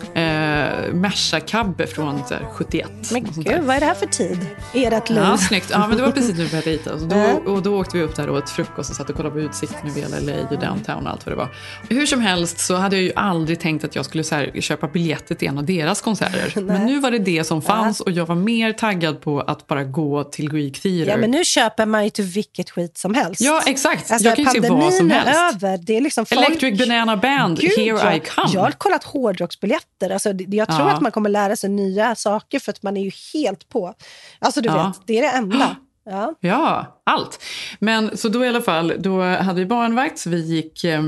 [0.00, 2.90] eh, Merca-cabbe från så här, 71.
[3.12, 5.18] Men och gud, vad är det här för tid i ert liv?
[5.18, 5.66] Ja, snyggt.
[5.70, 6.98] Ja, men det var precis när vi började.
[7.00, 7.40] Så Ja.
[7.44, 9.40] då, och då åkte vi upp där och åt frukost och satt och kollade på
[9.40, 11.48] utsikten över hela LA och downtown och allt vad det var.
[11.88, 14.86] Hur som helst så hade jag ju aldrig tänkt att jag skulle så här, köpa
[14.88, 16.60] biljetter till en av deras konserter.
[16.60, 19.84] Men nu var det det som fanns och jag var mer taggad på att bara
[19.84, 21.10] gå till Greek Theatre.
[21.10, 23.40] Ja, men nu köper man ju till vilket skit som helst.
[23.40, 24.10] Ja, exakt.
[24.10, 25.54] Alltså, jag kan ju se vad pandemin som helst.
[25.54, 25.78] över.
[25.78, 26.46] Det är liksom folk...
[26.46, 28.14] Electric Banana Band, Gud, Here ja.
[28.14, 28.48] I come.
[28.52, 30.10] Jag har kollat hårdrocksbiljetter fortsätter.
[30.14, 30.94] Alltså, jag tror Ja.
[30.94, 33.94] att man kommer lära sig nya saker för att man är ju helt på.
[34.38, 34.86] Alltså du Ja.
[34.86, 35.76] vet, det är det enda.
[36.04, 36.34] Ja.
[36.40, 37.42] Ja, allt.
[37.78, 41.02] Men så då i alla fall, då hade vi barnvakt så vi gick, eh,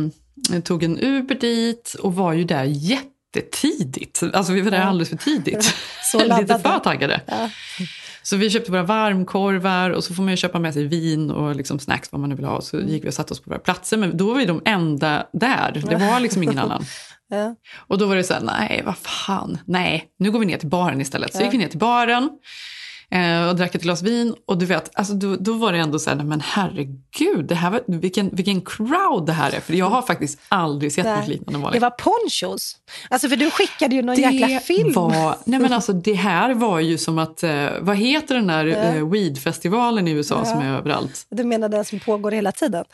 [0.64, 4.22] tog en Uber dit och var ju där jättetidigt.
[4.32, 4.84] Alltså vi var där Ja.
[4.84, 5.74] alldeles för tidigt.
[6.02, 7.20] Så Lite för taggade.
[7.26, 7.50] Ja.
[8.22, 11.56] Så vi köpte våra varmkorvar och så får man ju köpa med sig vin och
[11.56, 12.60] liksom snacks vad man nu vill ha.
[12.60, 13.96] Så gick vi och satte oss på våra platser.
[13.96, 15.82] Men då var vi de enda där.
[15.88, 16.84] Det var liksom ingen annan.
[17.28, 17.54] Ja.
[17.76, 20.68] Och då var det så här, nej vad fan, nej, nu går vi ner till
[20.68, 21.32] baren istället.
[21.34, 21.44] Så Ja.
[21.44, 22.30] gick vi ner till baren
[23.14, 24.34] eh, och drack ett glas vin.
[24.46, 27.70] Och du vet, alltså, då, då var det ändå så här, men herregud, det här
[27.70, 29.60] var, vilken, vilken crowd det här är.
[29.60, 31.70] För jag har faktiskt aldrig sett något liknande.
[31.72, 32.76] Det var ponchos.
[33.10, 34.92] Alltså för du skickade ju någon jäkla film.
[34.92, 38.64] Var, nej men alltså, det här var ju som att, eh, vad heter den där
[38.64, 38.76] Ja.
[38.76, 40.44] eh, weedfestivalen i USA Ja.
[40.44, 41.26] som är överallt?
[41.30, 42.84] Du menar den som pågår hela tiden?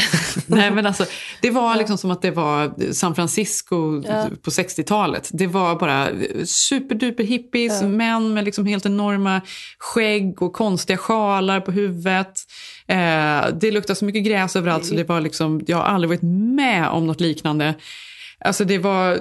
[0.46, 1.04] Nej, men alltså,
[1.42, 4.26] det var liksom som att det var San Francisco Ja.
[4.42, 5.28] på 60-talet.
[5.32, 6.08] Det var bara
[6.44, 7.88] superduper hippies, Ja.
[7.88, 9.40] män med liksom helt enorma
[9.78, 12.40] skägg och konstiga sjalar på huvudet.
[12.86, 16.22] Eh, det luktade så mycket gräs överallt så det var liksom, jag har aldrig varit
[16.56, 17.74] med om något liknande.
[18.44, 19.18] Alltså det var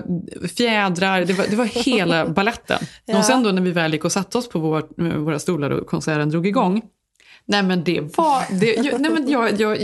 [0.47, 2.80] fjädrar, det var, det var hela balletten.
[3.06, 3.17] Ja.
[3.17, 5.88] Och sen då när vi väl gick och satte oss på vår, våra stolar och
[5.88, 6.82] konserten drog igång.
[7.45, 9.78] Nej men det var, det, jag, nej, men jag, jag,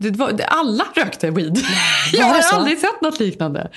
[0.00, 1.58] det var, det, alla rökte weed.
[2.12, 3.70] Jag har aldrig sett något liknande.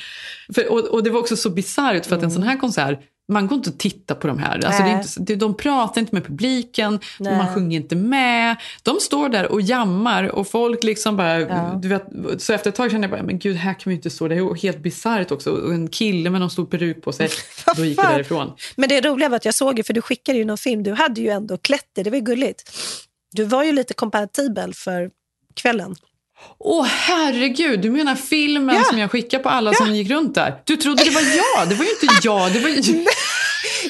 [0.56, 3.00] För, och, och det var också så bisarrt för att en sån här konsert,
[3.32, 4.66] man går inte och tittar på de här.
[4.66, 7.38] Alltså, det är inte, de pratar inte med publiken, Nej.
[7.38, 8.56] man sjunger inte med.
[8.84, 11.40] De står där och jammar och folk liksom bara...
[11.40, 11.80] Ja.
[11.82, 14.10] Du vet, så efter ett tag kände jag bara, men gud här kan vi inte
[14.10, 14.28] stå.
[14.28, 15.52] Det är helt bisarrt också.
[15.52, 17.30] Och en kille med någon stor peruk på sig.
[17.76, 18.14] Då gick fan?
[18.14, 18.52] därifrån.
[18.76, 20.92] Men det roliga var att jag såg ju, för du skickade ju någon film, du
[20.92, 22.72] hade ju ändå klätt dig, det var ju gulligt.
[23.32, 25.10] Du var ju lite kompatibel för
[25.56, 25.96] kvällen.
[26.60, 28.84] Åh herregud, du menar filmen Ja.
[28.84, 30.54] som jag skickade på alla som gick runt där?
[30.66, 32.54] Du trodde det var jag, det var ju inte jag.
[32.54, 32.76] Det var ju...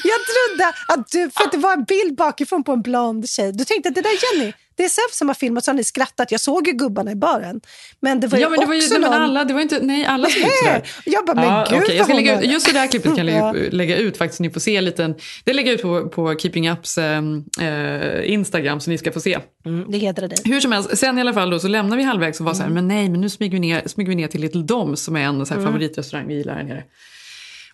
[0.04, 3.52] Jag trodde att du, för att det var en bild bakifrån på en blond tjej.
[3.52, 5.76] Du tänkte att det där är Jenny, det är Zev som har filmat, så har
[5.76, 6.30] ni skrattat.
[6.32, 7.60] Jag såg ju gubbarna i baren.
[8.00, 9.20] Men det var ju Ja men det var ju också nej, men någon...
[9.22, 10.82] alla, det var inte, nej alla ut sådär.
[11.04, 13.26] Jag bara, men Ja, gud okej, jag ska lägga ut, just det där klippet kan
[13.28, 13.52] jag Ja.
[13.52, 14.40] lägga, lägga ut faktiskt.
[14.40, 15.14] Ni får se en liten,
[15.44, 17.22] det lägger jag ut på, på Keeping Ups eh,
[17.60, 19.38] eh, Instagram så ni ska få se.
[19.66, 20.38] Mm, det hedrar dig.
[20.44, 22.62] Hur som helst, sen i alla fall då, så lämnar vi halvvägs och var så
[22.62, 22.76] Mm.
[22.76, 25.16] här, men nej, men nu smyger vi ner, smyger vi ner till Little Doms som
[25.16, 25.72] är en så här Mm.
[25.72, 26.84] favoritrestaurang vi gillar här nere.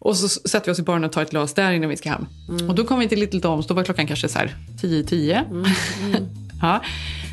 [0.01, 2.09] Och så sätter vi oss i baren och tar ett glas där innan vi ska
[2.11, 2.27] hem.
[2.49, 2.68] Mm.
[2.68, 5.66] Och då kom vi till Little Doms, då var klockan kanske så här 10-10.
[6.62, 6.81] ja.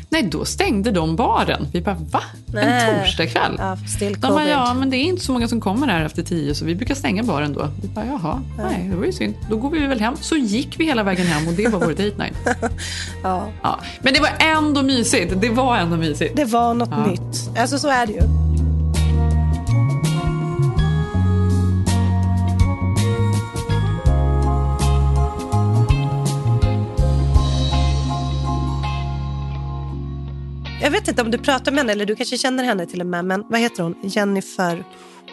[0.08, 1.66] Nej, då stängde de baren.
[1.72, 2.22] Vi bara, va?
[2.46, 3.00] En Nej.
[3.04, 3.54] torsdagkväll?
[3.58, 6.54] Ja, De bara, ja men det är inte så många som kommer här efter tio
[6.54, 7.68] så vi brukar stänga baren då.
[7.82, 9.34] Vi bara, jaha, nej det var ju synd.
[9.50, 10.14] Då går vi väl hem.
[10.20, 12.36] Så gick vi hela vägen hem och det var vår date night.
[13.22, 13.80] Ja, Ja.
[14.00, 15.34] Men det var ändå mysigt.
[15.40, 16.36] Det var ändå mysigt.
[16.36, 17.06] det var något Ja.
[17.06, 17.58] nytt.
[17.58, 18.22] Alltså så är det ju.
[30.86, 33.06] Jag vet inte om du pratar med henne, eller du kanske känner henne till och
[33.06, 33.94] med, men vad heter hon?
[34.02, 34.84] Jennifer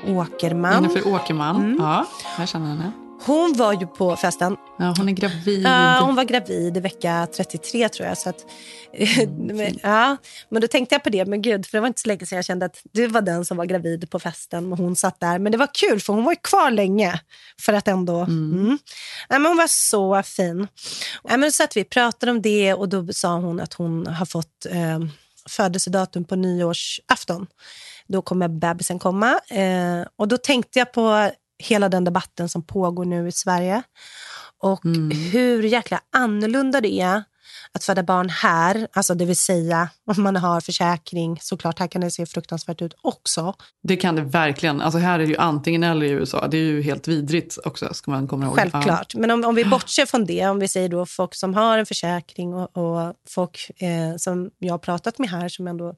[0.07, 0.73] Åkerman.
[0.73, 1.55] Jennifer Åkerman.
[1.55, 1.77] Mm.
[1.79, 2.07] Ja,
[2.39, 2.91] jag känner henne.
[3.25, 4.57] Hon var ju på festen.
[4.79, 5.63] Ja, hon är gravid.
[5.65, 8.17] Ja, hon var gravid i vecka 33 tror jag.
[8.17, 8.45] Så att,
[9.37, 10.17] men, ja,
[10.49, 12.35] men då tänkte jag på det, men gud, för det var inte så länge sedan
[12.35, 15.39] jag kände att du var den som var gravid på festen och hon satt där.
[15.39, 17.19] Men det var kul för hon var ju kvar länge.
[17.61, 18.19] För att ändå...
[18.19, 18.77] Mm.
[19.29, 20.67] Ja, men hon var så fin.
[21.23, 24.25] Ja, men så satt vi pratade om det och då sa hon att hon har
[24.25, 24.99] fått eh,
[25.49, 27.47] födelsedatum på nyårsafton.
[28.07, 29.39] Då kommer bebisen komma.
[29.49, 31.31] Eh, och då tänkte jag på
[31.63, 33.83] hela den debatten som pågår nu i Sverige.
[34.59, 34.81] Och
[35.31, 37.23] hur jäkla annorlunda det är
[37.73, 38.87] att föda barn här.
[38.93, 41.39] Alltså det vill säga om man har försäkring.
[41.41, 43.53] Såklart, här kan det se fruktansvärt ut också.
[43.83, 44.81] Det kan det verkligen.
[44.81, 46.47] Alltså här är det ju antingen eller i USA.
[46.47, 48.55] Det är ju helt vidrigt också, ska man komma ihåg.
[48.55, 49.15] Självklart.
[49.15, 51.85] Men om, om vi bortser från det, om vi säger då folk som har en
[51.85, 55.95] försäkring och, och folk eh, som jag har pratat med här som ändå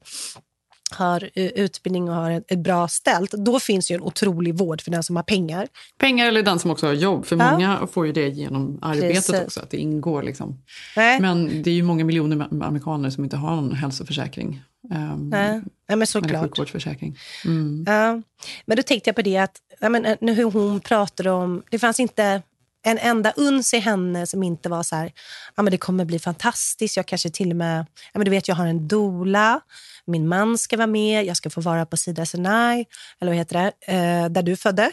[0.90, 4.90] har eh, utbildning och har ett, bra ställt, då finns ju en otrolig vård för
[4.90, 5.68] den som har pengar.
[5.98, 7.26] Pengar eller den som också har jobb.
[7.26, 7.52] För Ja.
[7.52, 9.46] många får ju det genom arbetet Precis.
[9.46, 10.22] också, att det ingår.
[10.22, 10.62] Liksom.
[10.96, 14.62] Men det är ju många miljoner amerikaner som inte har någon hälsoförsäkring.
[14.94, 16.42] Um, Nej, Nej men eller såklart.
[16.42, 17.18] sjukvårdsförsäkring.
[17.44, 17.84] Mm.
[17.86, 18.22] Ja.
[18.66, 21.62] Men då tänkte jag på det att ja, men, eh, hur hon pratade om...
[21.70, 22.42] Det fanns inte
[22.86, 25.12] en enda uns i henne som inte var så här,
[25.56, 26.96] ja, men det kommer bli fantastiskt.
[26.96, 29.60] Jag kanske till och med, ja, men du vet jag har en dola,
[30.06, 32.84] min man ska vara med, jag ska få vara på Sida Sinai,
[33.20, 34.90] eller vad heter det, eh, där du födde.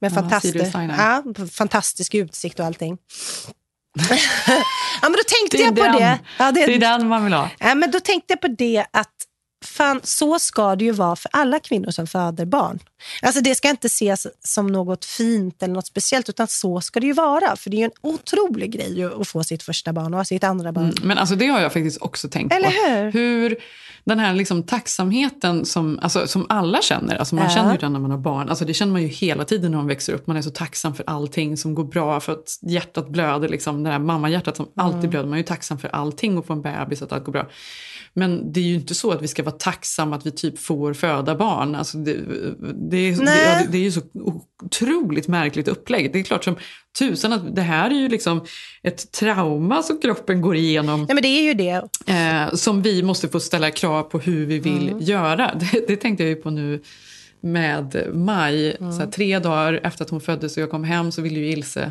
[0.00, 2.98] Med Ja, fantastisk, ja, fantastisk utsikt och allting.
[5.02, 5.96] ja, men då tänkte Det jag på den.
[5.96, 6.18] det.
[6.38, 7.50] Ja, Det är den man vill ha.
[7.58, 9.19] Ja, men då tänkte jag på det att
[9.64, 12.78] fan, så ska det ju vara för alla kvinnor som föder barn.
[13.22, 17.06] Alltså det ska inte ses som något fint eller något speciellt, utan så ska det
[17.06, 17.56] ju vara.
[17.56, 20.84] För det är en otrolig grej att få sitt första barn och sitt andra barn.
[20.84, 22.92] Mm, men alltså det har jag faktiskt också tänkt Eller på.
[22.92, 23.12] hur?
[23.12, 23.56] Hur
[24.04, 27.50] den här liksom tacksamheten som, alltså, som alla känner, alltså man Ja.
[27.50, 29.78] känner ju den när man har barn, alltså det känner man ju hela tiden när
[29.78, 30.26] man växer upp.
[30.26, 33.90] Man är så tacksam för allting som går bra, för att hjärtat blöder, liksom, det
[33.90, 35.10] här mammahjärtat som alltid Mm.
[35.10, 35.26] blöder.
[35.28, 37.48] Man är ju tacksam för allting och få en bebis, att allt går bra.
[38.14, 40.94] Men det är ju inte så att vi ska vara tacksamma att vi typ får
[40.94, 41.74] föda barn.
[41.74, 42.12] Alltså det,
[42.90, 44.00] det, är, det, det är ju så
[44.64, 46.12] otroligt märkligt upplägg.
[46.12, 46.56] Det är klart som
[46.98, 48.44] tusan att det här är ju liksom
[48.82, 51.00] ett trauma som kroppen går igenom.
[51.00, 51.82] Nej, men det är ju det.
[52.06, 55.00] Eh, som vi måste få ställa krav på hur vi vill Mm.
[55.00, 55.54] göra.
[55.72, 56.82] Det, det tänkte jag ju på nu
[57.40, 58.76] med Maj.
[58.80, 58.92] Mm.
[58.92, 61.46] Så här, tre dagar efter att hon föddes och jag kom hem så ville ju
[61.50, 61.90] Ilse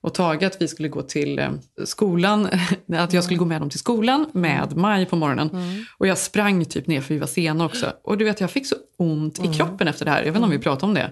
[0.00, 1.50] och Tage att vi skulle gå till eh,
[1.84, 2.48] skolan,
[2.96, 5.50] att jag skulle gå med dem till skolan med Maj på morgonen.
[5.50, 5.84] Mm.
[5.98, 7.92] Och jag sprang typ ner för vi var sena också.
[8.04, 10.18] Och du vet jag fick så ont i kroppen efter det här.
[10.18, 11.10] Jag vet inte om vi pratade om det.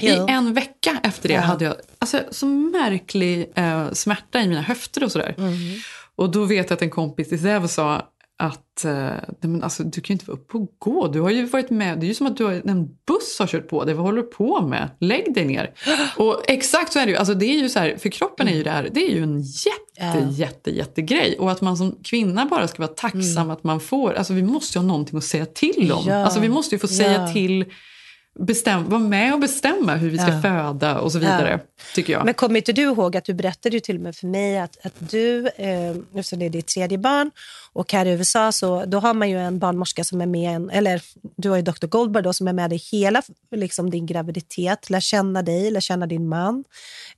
[0.00, 0.16] Mm.
[0.18, 0.28] Jo.
[0.28, 1.40] I en vecka efter det Ja.
[1.40, 5.34] hade jag alltså, så märklig eh, smärta i mina höfter och sådär.
[5.38, 5.54] Mm.
[6.16, 9.08] Och då vet jag att en kompis till Zev sa att eh,
[9.40, 11.06] men alltså, du kan ju inte vara uppe och gå.
[11.08, 11.98] Du har ju varit med.
[12.00, 13.94] Det är ju som att du har, en buss har kört på dig.
[13.94, 14.88] Vad håller du på med?
[15.00, 15.74] Lägg dig ner.
[16.16, 17.18] Och exakt så är det ju.
[17.18, 18.88] Alltså, det är ju så här, för kroppen är ju det här.
[18.92, 20.30] Det är ju en jätte, Ja.
[20.30, 21.36] jätte, jättegrej.
[21.38, 24.12] Och att man som kvinna bara ska vara tacksam att man får.
[24.14, 26.04] Alltså vi måste ju ha någonting att säga till om.
[26.06, 26.24] Ja.
[26.24, 27.32] Alltså vi måste ju få säga Ja.
[27.32, 27.64] till.
[28.38, 30.42] Bestäm, vara med och bestämma hur vi ska Ja.
[30.42, 31.50] föda och så vidare.
[31.50, 31.72] Ja.
[31.94, 32.24] Tycker jag.
[32.24, 34.86] Men kommer inte du ihåg att du berättade ju till och med för mig att,
[34.86, 37.30] att du, eh, eftersom det är ditt tredje barn,
[37.74, 40.70] och här i USA så då har man ju en barnmorska som är med, en,
[40.70, 41.02] eller
[41.36, 41.86] du har ju Dr.
[41.86, 46.06] Goldberg då, som är med dig hela liksom, din graviditet, lär känna dig, lär känna
[46.06, 46.64] din man.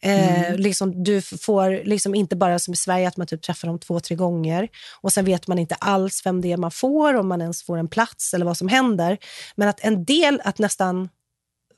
[0.01, 3.79] Eh, liksom, du får liksom inte bara som i Sverige att man typ träffar dem
[3.79, 4.69] två, tre gånger
[5.01, 7.79] och sen vet man inte alls vem det är man får, om man ens får
[7.79, 9.19] en plats eller vad som händer.
[9.57, 11.09] Men att en del, att nästan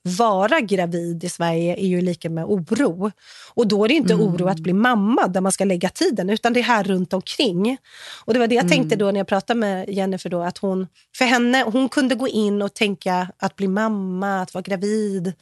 [0.03, 3.11] vara gravid i Sverige är ju lika med oro.
[3.55, 6.53] Och då är det inte oro att bli mamma där man ska lägga tiden, utan
[6.53, 7.77] det är här runt omkring.
[8.25, 10.87] Och det var det jag tänkte då när jag pratade med Jennifer, då, att hon,
[11.17, 15.33] för henne, hon kunde gå in och tänka att bli mamma, att vara gravid.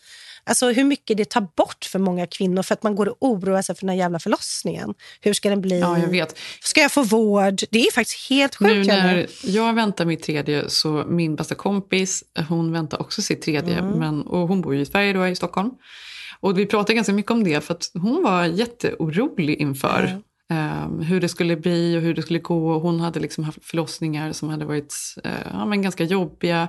[0.48, 3.62] Alltså hur mycket det tar bort för många kvinnor för att man går och oroar
[3.62, 4.94] sig för den här jävla förlossningen.
[5.20, 5.80] Hur ska den bli?
[5.80, 6.38] Ja, jag vet.
[6.60, 7.60] Ska jag få vård?
[7.70, 8.86] Det är faktiskt helt Nu sjukt.
[8.86, 9.12] Jenny.
[9.12, 13.78] när jag väntar mitt tredje så min bästa kompis hon väntar också sitt tredje.
[13.78, 13.90] Mm.
[13.90, 15.70] Men, och hon bor ju i Sverige då, i Stockholm.
[16.40, 21.20] Och vi pratade ganska mycket om det för att hon var jätteorolig inför ehm, hur
[21.20, 22.78] det skulle bli och hur det skulle gå.
[22.78, 26.68] Hon hade liksom haft förlossningar som hade varit eh, ja, men ganska jobbiga.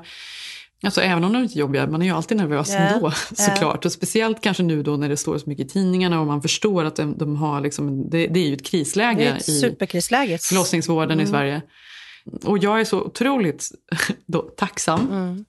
[0.84, 3.86] Alltså även om de är jobbiga, man är ju alltid nervös Ja, ändå såklart.
[3.86, 6.86] Och speciellt kanske nu då när det står så mycket i tidningarna och man förstår
[6.86, 9.60] att de, de har liksom, det, det är ju ett krisläge Det är ett i
[9.60, 10.38] superkrisläge.
[10.42, 11.28] förlossningsvården i Mm.
[11.28, 11.62] Sverige.
[12.46, 13.68] Och jag är så otroligt
[14.28, 15.08] då, tacksam.
[15.12, 15.46] Mm.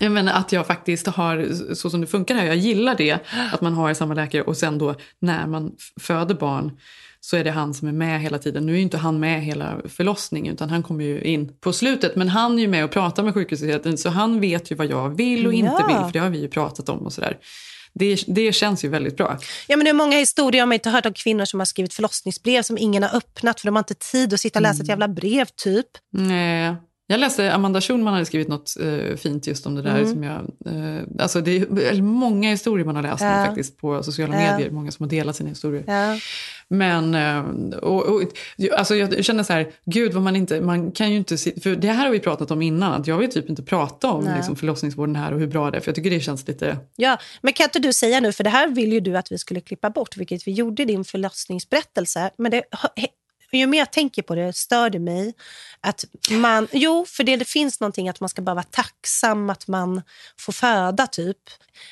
[0.00, 3.18] Jag menar att jag faktiskt har, så som det funkar här, jag gillar det,
[3.52, 6.72] att man har samma läkare och sen då när man föder barn
[7.20, 8.66] så är det han som är med hela tiden.
[8.66, 12.16] Nu är ju inte han med hela förlossningen utan han kommer ju in på slutet.
[12.16, 15.08] Men han är ju med och pratar med sjukhusenheten så han vet ju vad jag
[15.08, 15.86] vill och inte Ja.
[15.86, 17.36] vill för det har vi ju pratat om och sådär.
[17.92, 19.38] Det, det känns ju väldigt bra.
[19.66, 22.62] Ja, men det är många historier, jag har hört om kvinnor som har skrivit förlossningsbrev
[22.62, 25.08] som ingen har öppnat för de har inte tid att sitta och läsa ett jävla
[25.08, 25.86] brev typ.
[26.12, 26.76] Nej.
[27.10, 29.98] Jag läste Amanda Schulman hade skrivit något eh, fint just om det där.
[29.98, 30.12] Mm.
[30.12, 33.44] Som jag, eh, alltså det är många historier man har läst nu Ja.
[33.46, 34.52] faktiskt på sociala Ja.
[34.52, 34.70] medier.
[34.70, 35.84] Många som har delat sina historier.
[35.86, 36.18] Ja.
[36.68, 37.40] Men eh,
[37.76, 38.22] och, och,
[38.76, 41.88] alltså jag känner så här, gud vad man inte, man kan ju inte, för det
[41.88, 44.36] här har vi pratat om innan, att jag vill typ inte prata om Nej.
[44.36, 47.18] liksom, förlossningsvården här och hur bra det är, för jag tycker det känns lite, Ja,
[47.42, 49.60] men kan inte du säga nu, för det här vill ju du att vi skulle
[49.60, 52.30] klippa bort, vilket vi gjorde i din förlossningsberättelse.
[52.38, 52.62] Men det,
[53.56, 55.34] ju mer jag tänker på det stör det mig.
[55.80, 59.68] Att man, jo, för det, det finns någonting att man ska bara vara tacksam att
[59.68, 60.02] man
[60.40, 61.36] får föda, typ.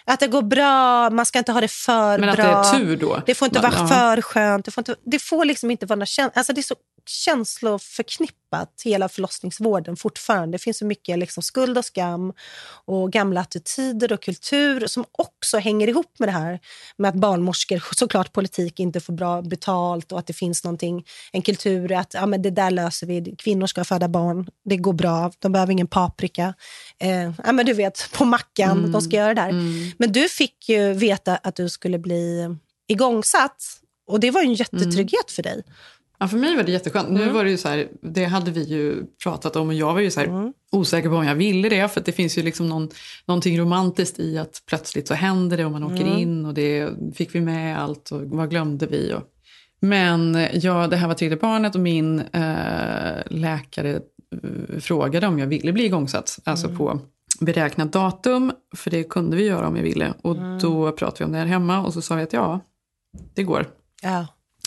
[0.05, 2.45] Att det går bra, man ska inte ha det för men att bra.
[2.62, 3.23] det är tur då.
[3.27, 3.88] Det får inte Man- vara ja.
[3.88, 4.64] för skönt.
[4.64, 6.75] Det får, inte, det får liksom inte vara några käns- alltså Det är så
[7.09, 10.55] känsloförknippat, hela förlossningsvården fortfarande.
[10.55, 12.33] Det finns så mycket liksom skuld och skam
[12.85, 16.61] och gamla attityder och kultur som också hänger ihop med det här
[16.97, 21.42] med att barnmorskor, såklart politik, inte får bra betalt och att det finns någonting, en
[21.42, 23.35] kultur att ja, men det där löser vi.
[23.38, 26.55] Kvinnor ska föda barn, det går bra, de behöver ingen paprika.
[26.99, 28.92] Eh, ja, men du vet, på mackan, Mm.
[28.92, 29.53] de ska göra det där.
[29.99, 32.49] Men du fick ju veta att du skulle bli
[32.88, 33.62] igångsatt
[34.09, 35.62] och det var en jättetrygghet för dig.
[36.18, 37.09] Ja, för mig var det jätteskönt.
[37.11, 37.35] Nu Mm.
[37.35, 40.11] var det ju så här, det hade vi ju pratat om och jag var ju
[40.11, 40.52] så här Mm.
[40.72, 41.88] osäker på om jag ville det.
[41.92, 42.88] För att det finns ju liksom någon,
[43.26, 46.18] någonting romantiskt i att plötsligt så händer det och man åker Mm.
[46.18, 49.12] in och det fick vi med allt och vad glömde vi?
[49.14, 49.22] Och,
[49.81, 55.46] men ja, det här var tredje barnet och min eh, läkare eh, frågade om jag
[55.46, 56.38] ville bli igångsatt.
[56.44, 57.00] Alltså på
[57.40, 60.14] beräknat datum, för det kunde vi göra om jag ville.
[60.22, 60.59] Och Mm.
[60.59, 62.61] då pratade vi om det här hemma och så sa vi att ja,
[63.35, 63.66] det går.
[64.02, 64.26] Ja.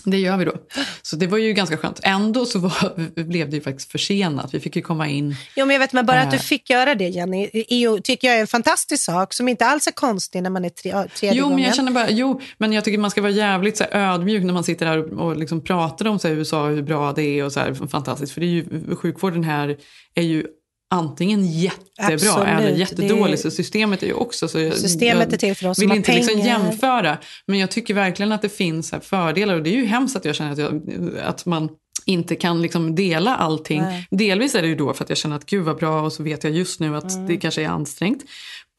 [0.09, 0.53] Det gör vi då.
[1.01, 1.99] Så det var ju ganska skönt.
[2.03, 4.53] Ändå så var, blev det ju faktiskt försenat.
[4.53, 5.35] Vi fick ju komma in.
[5.55, 6.41] Jo, men jag vet, men bara att du Eh.
[6.41, 9.91] fick göra det, Jenny, ju, tycker jag är en fantastisk sak som inte alls är
[9.91, 11.55] konstig när man är tre, tredje Jo, gången.
[11.55, 14.43] men jag känner bara, jo, men jag tycker man ska vara jävligt så här, ödmjuk
[14.43, 17.39] när man sitter här och, och liksom pratar om så här, USA, hur bra det
[17.39, 18.33] är och så här, fantastiskt.
[18.33, 19.77] För det är ju, sjukvården här
[20.15, 20.45] är ju
[20.91, 23.33] antingen jättebra Absolut, eller det jättedålig.
[23.33, 24.59] är- Så systemet är ju också så...
[24.59, 27.17] Jag, Systemet jag är till för oss vill inte liksom jämföra.
[27.47, 29.55] Men jag tycker verkligen att det finns fördelar.
[29.55, 30.81] Och det är ju hemskt att jag känner att, jag,
[31.23, 31.69] att man
[32.05, 33.81] inte kan liksom dela allting.
[33.81, 34.07] Nej.
[34.11, 36.23] Delvis är det ju då för att jag känner att gud vad bra och så
[36.23, 37.27] vet jag just nu att Mm.
[37.27, 38.23] det kanske är ansträngt.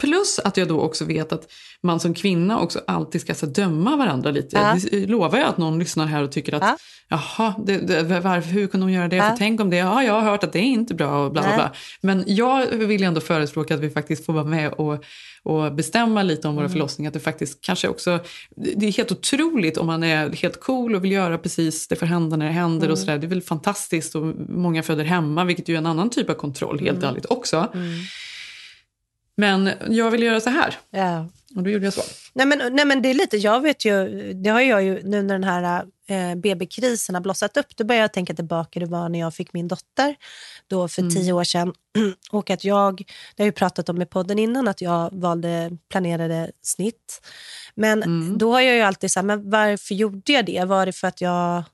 [0.00, 1.46] Plus att jag då också vet att
[1.82, 4.56] man som kvinna också alltid ska så döma varandra lite.
[4.56, 4.76] Ja.
[4.90, 8.66] Det lovar jag att någon lyssnar här och tycker att jaha, det, det, varför, hur
[8.66, 9.16] kunde hon göra det?
[9.16, 9.30] Ja.
[9.30, 11.42] För tänk om det, ja jag har hört att det är inte bra och bla
[11.42, 11.72] bla bla.
[12.00, 15.04] Men jag vill ändå förespråka att vi faktiskt får vara med och,
[15.42, 16.72] och bestämma lite om våra Mm.
[16.72, 17.08] förlossningar.
[17.08, 18.18] Att det faktiskt kanske också,
[18.76, 22.06] det är helt otroligt om man är helt cool och vill göra precis det får
[22.06, 22.96] hända när det händer och Mm.
[22.96, 23.18] sådär.
[23.18, 26.34] Det är väl fantastiskt och många föder hemma vilket ju är en annan typ av
[26.34, 27.10] kontroll helt Mm.
[27.10, 27.68] ärligt också.
[27.74, 27.88] Mm.
[29.36, 30.78] Men jag vill göra så här.
[30.90, 31.26] Ja.
[31.56, 32.02] Och då gjorde jag så.
[32.32, 35.22] Nej men, nej men det är lite, jag vet ju, det har jag ju nu
[35.22, 39.08] när den här eh, BB-krisen har blossat upp, då börjar jag tänka tillbaka, det var
[39.08, 40.14] när jag fick min dotter
[40.66, 41.14] då för Mm.
[41.14, 41.72] tio år sedan.
[42.30, 45.70] Och att jag, det har jag ju pratat om i podden innan, att jag valde
[45.90, 47.20] planerade snitt.
[47.74, 48.38] Men Mm.
[48.38, 50.64] då har jag ju alltid sagt, men varför gjorde jag det?
[50.64, 51.64] Var det för att jag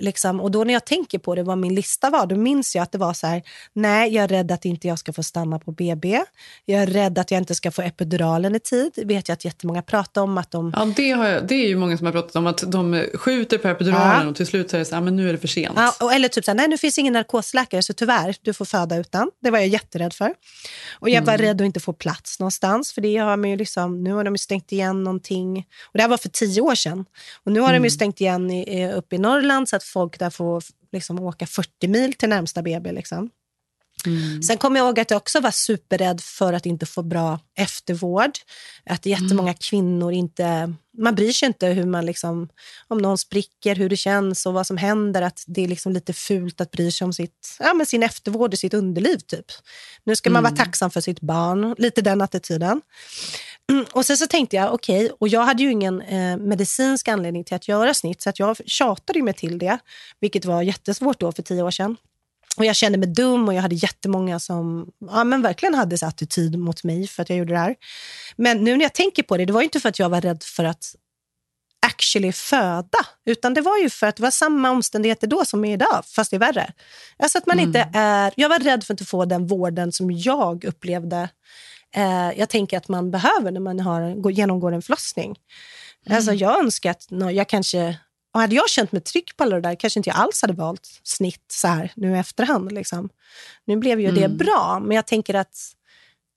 [0.00, 2.82] Liksom, och då när jag tänker på det, vad min lista var, då minns jag
[2.82, 5.58] att det var så här, nej, jag är rädd att inte jag ska få stanna
[5.58, 6.20] på BB.
[6.64, 8.92] Jag är rädd att jag inte ska få epiduralen i tid.
[8.94, 10.38] Det vet jag att jättemånga pratar om.
[10.38, 13.04] Att de, Ja, det, jag, det är ju många som har pratat om att de
[13.14, 14.28] skjuter på epiduralen Ja.
[14.30, 15.72] och till slut säger så här, men nu är det för sent.
[15.76, 18.64] Ja, och, eller typ så här, nej nu finns ingen narkosläkare så tyvärr, du får
[18.64, 19.30] föda utan.
[19.42, 20.34] Det var jag jätterädd för.
[21.00, 21.46] Och jag var Mm.
[21.46, 24.34] rädd att inte få plats någonstans, för det har man ju liksom, nu har de
[24.34, 25.58] ju stängt igen någonting.
[25.84, 27.04] Och det här var för tio år sedan.
[27.44, 27.84] Och nu har de Mm.
[27.84, 31.88] ju stängt igen i, uppe i Norrland så att folk där får liksom åka 40
[31.88, 32.92] mil till närmsta BB.
[32.92, 33.30] Liksom.
[34.06, 34.42] Mm.
[34.42, 38.30] Sen kommer jag ihåg att jag också var superrädd för att inte få bra eftervård.
[38.86, 39.58] Att jättemånga Mm.
[39.60, 40.74] kvinnor inte...
[40.98, 42.48] Man bryr sig inte hur man liksom,
[42.88, 45.22] om någon spricker, hur det känns och vad som händer.
[45.22, 48.52] Att Det är liksom lite fult att bry sig om sitt, ja, men sin eftervård
[48.52, 49.18] och sitt underliv.
[49.18, 49.46] typ.
[50.04, 50.54] Nu ska man Mm.
[50.54, 51.74] vara tacksam för sitt barn.
[51.78, 52.80] Lite den attityden.
[53.72, 57.44] Mm, Och sen så tänkte jag, okej, och jag hade ju ingen eh, medicinsk anledning
[57.44, 59.78] till att göra snitt, så att jag tjatade mig till det,
[60.20, 61.96] vilket var jättesvårt då för tio år sedan.
[62.56, 66.06] Och jag kände mig dum och jag hade jättemånga som ja, men verkligen hade så
[66.06, 67.74] attityd mot mig för att jag gjorde det här.
[68.36, 70.42] Men nu när jag tänker på det, det var inte för att jag var rädd
[70.42, 70.94] för att
[71.86, 75.72] actually föda, utan det var ju för att det var samma omständigheter då som är
[75.74, 76.72] idag, fast det är värre.
[77.18, 80.10] Alltså att man inte är, jag var rädd för att inte få den vården som
[80.10, 81.28] jag upplevde
[81.94, 85.36] eh, jag tänker att man behöver när man har, går, genomgår en förlossning.
[86.10, 87.98] Alltså jag önskar att nå- jag kanske...
[88.34, 90.54] Och hade jag känt mig trygg på alla det där kanske inte jag alls hade
[90.54, 92.72] valt snitt så här nu i efterhand.
[92.72, 93.08] Liksom.
[93.64, 94.36] Nu blev ju det Mm.
[94.36, 95.56] bra, men jag tänker att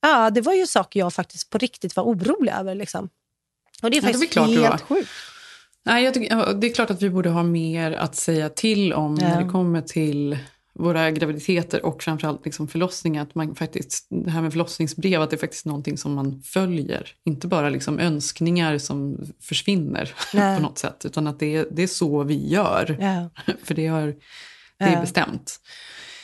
[0.02, 2.74] ja, det var ju saker jag faktiskt på riktigt var orolig över.
[2.74, 3.08] Liksom.
[3.82, 5.08] Och det är Ja, det är faktiskt helt sjukt.
[5.84, 9.28] Nej, tycker, det är klart att vi borde ha mer att säga till om Ja.
[9.28, 10.38] när det kommer till
[10.78, 13.22] våra graviditeter och framförallt liksom förlossningar.
[13.22, 17.08] Att man faktiskt, det här med förlossningsbrev, att det är faktiskt någonting som man följer.
[17.24, 20.56] Inte bara liksom önskningar som försvinner Nej.
[20.56, 21.04] på något sätt.
[21.04, 22.96] Utan att det är, det är så vi gör.
[23.00, 23.30] Ja.
[23.64, 24.06] För det, har,
[24.78, 25.00] det är Ja.
[25.00, 25.60] bestämt.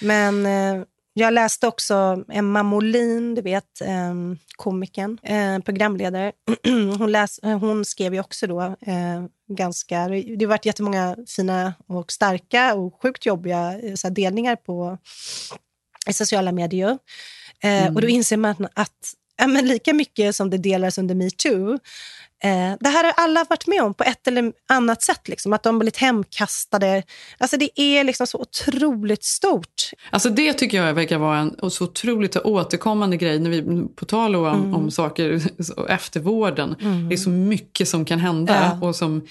[0.02, 4.14] Men eh, jag läste också Emma Molin, du vet, eh,
[4.56, 6.32] komikern, eh, programledare.
[6.98, 10.08] hon, läs, eh, hon skrev ju också då eh, ganska...
[10.08, 14.98] Det har varit jättemånga fina och starka och sjukt jobbiga eh, så delningar på
[16.08, 16.98] i sociala medier.
[17.62, 21.78] Eh, Och då inser man att ja, men lika mycket som det delas under metoo
[22.44, 25.28] Eh, det här har alla varit med om på ett eller annat sätt.
[25.28, 27.02] Liksom, att de blivit hemkastade.
[27.38, 29.90] Alltså det är liksom så otroligt stort.
[30.10, 33.38] Alltså det tycker jag verkar vara en så otroligt återkommande grej.
[33.38, 34.74] När vi, på tal om, Mm.
[34.74, 35.42] om saker
[35.88, 36.76] eftervården.
[36.80, 37.08] Mm.
[37.08, 38.78] Det är så mycket som kan hända.
[38.80, 38.88] Ja.
[38.88, 39.26] Och som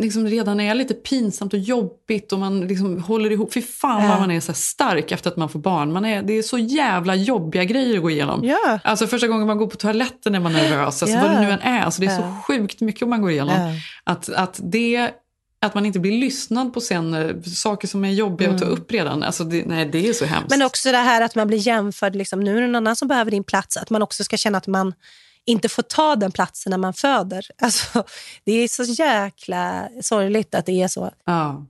[0.00, 2.32] liksom redan är lite pinsamt och jobbigt.
[2.32, 3.52] Och man liksom håller ihop.
[3.54, 4.08] Fy fan Ja.
[4.08, 5.92] vad man är så stark efter att man får barn.
[5.92, 8.44] Man är, det är så jävla jobbiga grejer att gå igenom.
[8.44, 8.78] Ja.
[8.84, 11.02] Alltså första gången man går på toaletten är man nervös.
[11.02, 11.22] Alltså Ja.
[11.22, 11.80] vad det nu än är.
[11.80, 13.78] Alltså det är så sjukt mycket man går igenom.
[14.04, 15.10] Att, att det...
[15.60, 18.92] Att man inte blir lyssnad på sen, eh, saker som är jobbiga att ta upp
[18.92, 19.22] redan.
[19.22, 20.50] Alltså det, nej, det är så hemskt.
[20.50, 22.16] Men också det här att man blir jämförd.
[22.16, 23.76] Liksom, nu är det någon annan som behöver din plats.
[23.76, 24.92] Att man också ska känna att man
[25.48, 27.46] inte får ta den platsen när man föder.
[27.62, 28.04] Alltså,
[28.44, 31.10] det är så jäkla sorgligt att det är så.
[31.24, 31.64] Ja.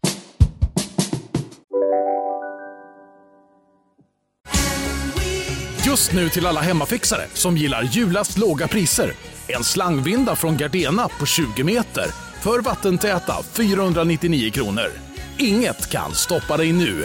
[5.86, 9.12] Just nu till alla hemmafixare som gillar julast låga priser.
[9.48, 12.06] En slangvinda från Gardena på 20 meter
[12.42, 14.90] för vattentäta 499 kronor.
[15.38, 17.04] Inget kan stoppa dig nu.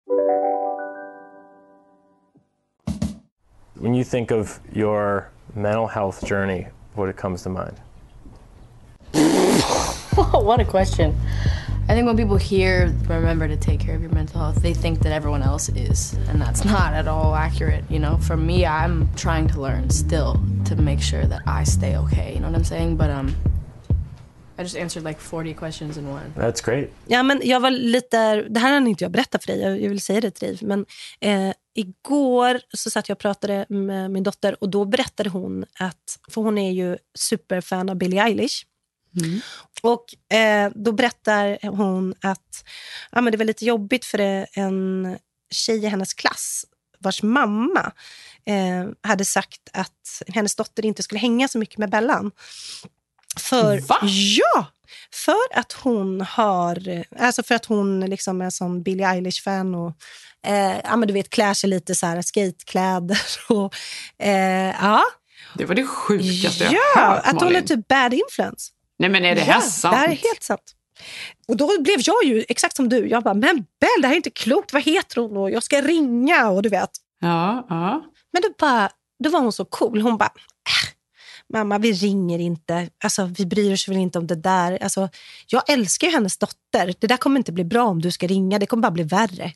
[3.81, 7.81] When you think of your mental health journey, what it comes to mind?
[10.45, 11.17] what a question.
[11.89, 14.99] I think when people hear remember to take care of your mental health, they think
[14.99, 16.13] that everyone else is.
[16.29, 17.83] And that's not at all accurate.
[17.89, 21.97] You know, for me, I'm trying to learn still to make sure that I stay
[21.97, 22.35] okay.
[22.35, 22.97] You know what I'm saying?
[22.97, 23.35] But um,
[24.59, 26.33] I just answered like 40 questions in one.
[26.35, 26.89] That's great.
[27.07, 29.89] Ja, men jag var lite, det här har inte jag berättat för dig, jag, jag
[29.89, 30.67] vill säga det till dig.
[30.67, 30.85] Men
[31.19, 36.19] eh, igår så satt jag och pratade med min dotter och då berättade hon att,
[36.29, 38.65] för hon är ju superfan av Billie Eilish.
[39.81, 42.65] Och eh, då berättar hon att
[43.11, 45.17] ja, men det var lite jobbigt för det, en
[45.53, 46.65] tjej i hennes klass
[46.99, 47.91] vars mamma
[48.45, 52.31] eh, hade sagt att hennes dotter inte skulle hänga så mycket med Bellan.
[53.39, 54.65] För, Ja!
[55.13, 59.93] För att hon har, alltså för att hon liksom är som Billie Eilish-fan och
[60.47, 63.21] eh, ja, men du vet, klär sig lite så här skatekläder.
[63.49, 63.75] Och,
[64.23, 65.03] eh, ja.
[65.55, 68.71] Det var det sjukaste jag Ja, hört, att hon är typ bad influence.
[68.99, 69.93] Nej men är det ja, här sant?
[69.93, 70.75] Det här är helt sant.
[71.47, 73.07] Och då blev jag ju exakt som du.
[73.07, 74.73] Jag bara, men Bell, det här är inte klokt.
[74.73, 75.37] Vad heter hon?
[75.37, 76.89] Och jag ska ringa och du vet.
[77.19, 78.03] Ja, ja.
[78.33, 78.89] Men då, bara,
[79.23, 80.01] då var hon så cool.
[80.01, 80.93] Hon bara, äh,
[81.53, 82.89] mamma vi ringer inte.
[83.03, 84.83] Alltså, vi bryr oss väl inte om det där.
[84.83, 85.09] Alltså,
[85.47, 86.93] jag älskar ju hennes dotter.
[86.99, 88.59] Det där kommer inte bli bra om du ska ringa.
[88.59, 89.51] Det kommer bara bli värre.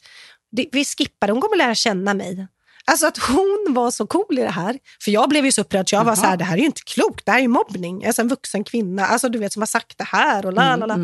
[0.51, 1.27] Vi skippar.
[1.27, 2.47] Hon kommer lära känna mig.
[2.85, 4.79] Alltså att hon var så cool i det här.
[5.03, 5.87] För jag blev ju så upprörd.
[5.91, 7.25] Jag var så här, det här är ju inte klokt.
[7.25, 8.05] Det här är ju mobbning.
[8.05, 10.45] Alltså en vuxen kvinna alltså du vet, som har sagt det här.
[10.45, 10.97] och la, la, la.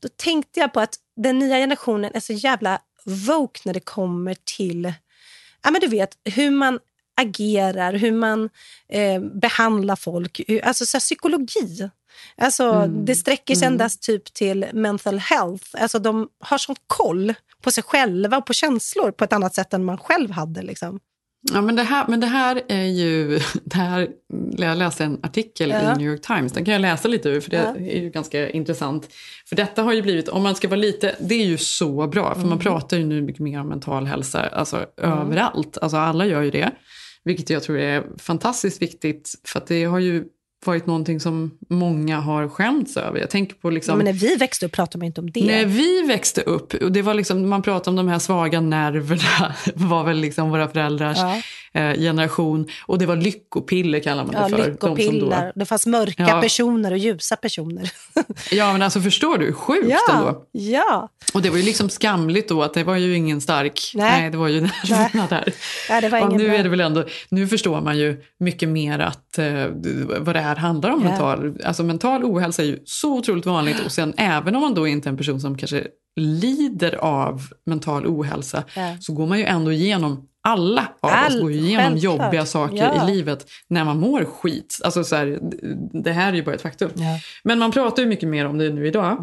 [0.00, 4.36] Då tänkte jag på att den nya generationen är så jävla woke när det kommer
[4.44, 4.92] till
[5.64, 6.78] ja, men du vet, hur man
[7.16, 8.50] agerar, hur man
[8.88, 10.40] eh, behandlar folk.
[10.48, 11.90] Hur, alltså så här, psykologi.
[12.36, 13.04] Alltså, Mm.
[13.04, 13.72] Det sträcker sig Mm.
[13.74, 15.64] endast typ till mental health.
[15.72, 19.74] Alltså, de har sån koll på sig själva och på känslor på ett annat sätt
[19.74, 20.62] än man själv hade.
[20.62, 21.00] Liksom.
[21.52, 23.38] Ja, men det här, men det här är ju...
[23.64, 24.08] Det här,
[24.56, 25.94] jag läste en artikel Ja.
[25.94, 26.52] i New York Times.
[26.52, 27.86] Den kan jag läsa lite ur, för det Ja.
[27.86, 29.08] är ju ganska intressant.
[29.48, 31.14] För detta har ju blivit, om man ska vara lite...
[31.20, 32.58] Det är ju så bra, för man Mm.
[32.58, 35.18] pratar ju nu mycket mer om mental hälsa alltså, Mm.
[35.18, 35.78] överallt.
[35.78, 36.70] Alltså alla gör ju det.
[37.24, 40.24] Vilket jag tror är fantastiskt viktigt, för det har ju
[40.66, 43.20] varit någonting som många har skämts över.
[43.20, 43.92] Jag tänker på liksom...
[43.92, 45.46] Ja, men när vi växte upp pratade man inte om det.
[45.46, 49.54] När vi växte upp, och det var liksom, man pratade om de här svaga nerverna,
[49.74, 51.42] var väl liksom våra föräldrars Ja.
[51.74, 52.68] Eh, generation.
[52.86, 54.56] Och det var lyckopiller kallar man det Ja, för.
[54.56, 55.52] De som lyckopiller.
[55.54, 56.40] Det fanns mörka Ja.
[56.40, 57.90] personer och ljusa personer.
[58.14, 60.44] Då, ja men alltså förstår du, sjukt ja, ändå.
[60.52, 61.08] ja.
[61.34, 64.30] Och det var ju liksom skamligt då att det var ju ingen stark, nej, Nej.
[64.30, 64.60] det var ju
[64.90, 65.52] nerverna där.
[65.88, 66.56] ja, det var Och ingen nu bra.
[66.58, 69.66] är det väl ändå, nu förstår man ju mycket mer att eh,
[70.20, 71.02] vad det här handlar om.
[71.02, 71.08] Ja.
[71.08, 74.86] Mental, alltså mental ohälsa är ju så otroligt vanligt och sen även om man då
[74.86, 78.96] inte är en person som kanske lider av mental ohälsa Ja.
[79.00, 82.20] så går man ju ändå igenom alla av oss All- går ju igenom självklart.
[82.22, 83.08] jobbiga saker Ja.
[83.08, 84.78] i livet när man mår skit.
[84.84, 85.38] Alltså så här,
[86.02, 86.90] det här är ju bara ett faktum.
[86.94, 87.18] Ja.
[87.44, 89.18] Men man pratar ju mycket mer om det nu idag.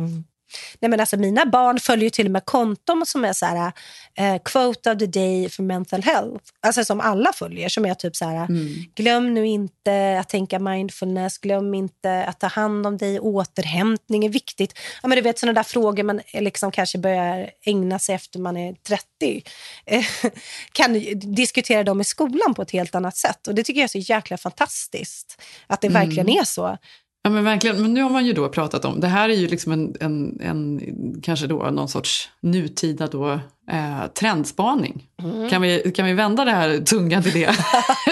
[0.80, 3.72] Nej, men alltså, mina barn följer till och med konton som är så här,
[4.18, 6.46] eh, quote of the day for mental health.
[6.60, 7.70] Alltså som alla följer.
[7.70, 8.48] Som är typ så här,
[8.96, 14.30] glöm nu inte att tänka mindfulness, glöm inte att ta hand om dig, återhämtning är
[14.30, 14.74] viktigt.
[15.04, 18.40] Ja, men du vet sådana där frågor man eh, liksom kanske börjar ägna sig efter
[18.40, 19.44] man är 30.
[19.86, 20.06] Eh,
[20.72, 20.94] kan
[21.36, 23.48] diskutera dem i skolan på ett helt annat sätt.
[23.48, 25.42] Och det tycker jag är så jäkla fantastiskt.
[25.68, 26.02] Att det Mm.
[26.02, 26.78] verkligen är så.
[27.24, 29.48] Ja men verkligen, men nu har man ju då pratat om, det här är ju
[29.48, 30.82] liksom en, en, en
[31.24, 33.32] kanske då någon sorts nutida då,
[33.72, 35.08] eh, trendspaning.
[35.24, 35.50] Mm.
[35.50, 37.56] Kan, vi, kan vi vända det här tungan till det?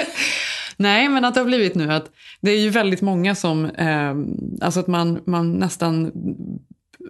[0.78, 4.16] Nej, men att det har blivit nu att det är ju väldigt många som, eh,
[4.62, 6.12] alltså att man, man nästan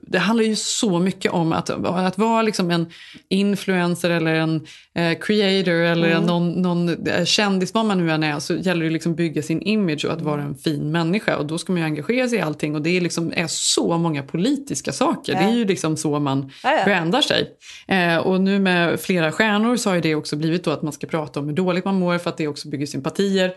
[0.02, 2.86] det handlar ju så mycket om att, att vara liksom en
[3.30, 6.24] influencer eller en eh, creator eller Mm.
[6.24, 9.62] någon, någon eh, kändis, vad man nu än är, så gäller det liksom bygga sin
[9.62, 11.38] image och att vara en fin människa.
[11.38, 13.98] Och då ska man ju engagera sig i allting och det är, liksom, är så
[13.98, 15.34] många politiska saker.
[15.34, 15.40] Ja.
[15.40, 16.86] Det är ju liksom så man Ja, ja.
[16.86, 17.48] brandar sig.
[17.88, 21.08] Eh, och nu med flera stjärnor så har det också blivit då att man ska
[21.08, 23.54] prata om hur dåligt man mår för att det också bygger sympatier.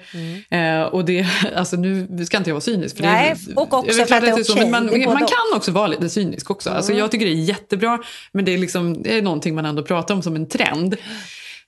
[0.51, 1.27] Eh, och det,
[1.57, 2.97] alltså nu ska inte jag vara cynisk.
[2.97, 4.71] För Nej, det, och också för att det är okej.
[4.71, 6.71] men man, man kan också vara lite cynisk också.
[6.71, 7.01] Alltså Mm.
[7.01, 7.99] jag tycker det är jättebra,
[8.33, 10.97] men det är, liksom, det är någonting man ändå pratar om som en trend.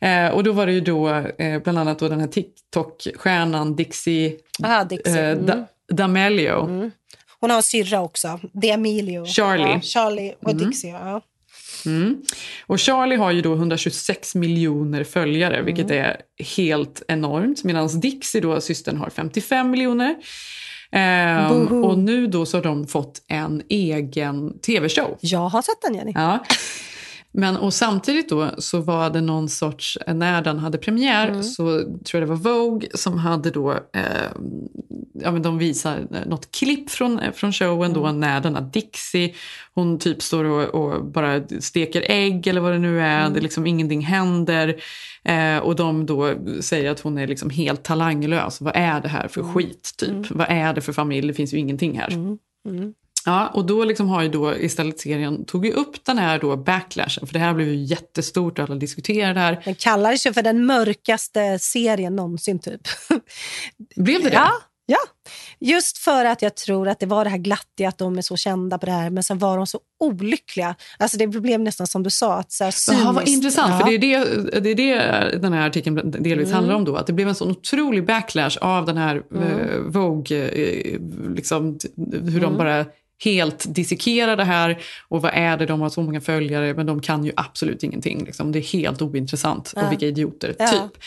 [0.01, 4.37] Eh, och då var det ju då eh, bland annat då den här TikTok-stjärnan Dixie,
[4.65, 5.19] Aha, Dixie.
[5.23, 5.47] eh, Mm.
[5.47, 6.91] da, D'Amelio.
[7.41, 9.27] Hon har en syrra också, D'Amelio.
[9.27, 9.63] Charlie.
[9.73, 10.65] Ja, Charlie och Mm.
[10.69, 10.91] Dixie.
[10.91, 11.21] Ja.
[11.87, 12.23] Mm.
[12.67, 15.67] Och Charlie har ju då 126 miljoner följare, Mm.
[15.67, 16.17] vilket är
[16.57, 17.65] helt enormt.
[17.65, 20.15] Medan Dixie, då, systern, har 55 miljoner.
[20.95, 25.17] Ehm, och nu då så har de fått en egen tv-show.
[25.21, 26.13] Jag har sett den, Jenny.
[26.15, 26.45] Ja.
[27.37, 31.43] Men och samtidigt då så var det någon sorts, när den hade premiär Mm.
[31.43, 34.31] så tror jag det var Vogue som hade då, eh,
[35.15, 38.21] ja men de visar något klipp från, från showen då Mm.
[38.21, 39.35] när denna Dixie,
[39.75, 43.33] hon typ står och, och bara steker ägg eller vad det nu är, Mm.
[43.33, 44.75] det liksom ingenting händer.
[45.25, 48.61] Eh, och de då säger att hon är liksom helt talanglös.
[48.61, 49.55] Vad är det här för Mm.
[49.55, 50.31] skit typ?
[50.31, 51.27] Vad är det för familj?
[51.29, 52.09] Det finns ju ingenting här.
[53.27, 57.27] Ja, och då liksom har ju då istället serien tagit upp den här då backlashen,
[57.27, 59.63] för det här blev ju jättestort och alla diskuterade det här.
[59.65, 62.81] Den kallades ju för den mörkaste serien någonsin, typ.
[63.97, 64.35] Blev det det?
[64.35, 64.51] Ja,
[64.87, 64.99] ja.
[65.61, 68.37] Just för att jag tror att det var det här glattiga, att de är så
[68.37, 70.75] kända på det här, men sen var de så olyckliga.
[70.99, 73.29] Alltså det blev nästan som du sa, att så här Jaha, vad cyniskt.
[73.37, 73.79] intressant, Ja.
[73.79, 74.75] för det är det, det är
[75.31, 76.53] det den här artikeln delvis Mm.
[76.55, 76.97] handlar om då.
[76.97, 79.43] Att det blev en sån otrolig backlash av den här Mm.
[79.61, 80.99] eh, Vogue, eh,
[81.35, 81.79] liksom,
[82.13, 82.57] hur de Mm.
[82.59, 82.87] bara
[83.25, 87.01] helt dissekerar det här och vad är det, de har så många följare men de
[87.01, 88.25] kan ju absolut ingenting.
[88.25, 88.53] Liksom.
[88.53, 89.87] Det är helt ointressant Ja.
[89.87, 90.67] och vilka idioter, Ja.
[90.69, 91.03] typ.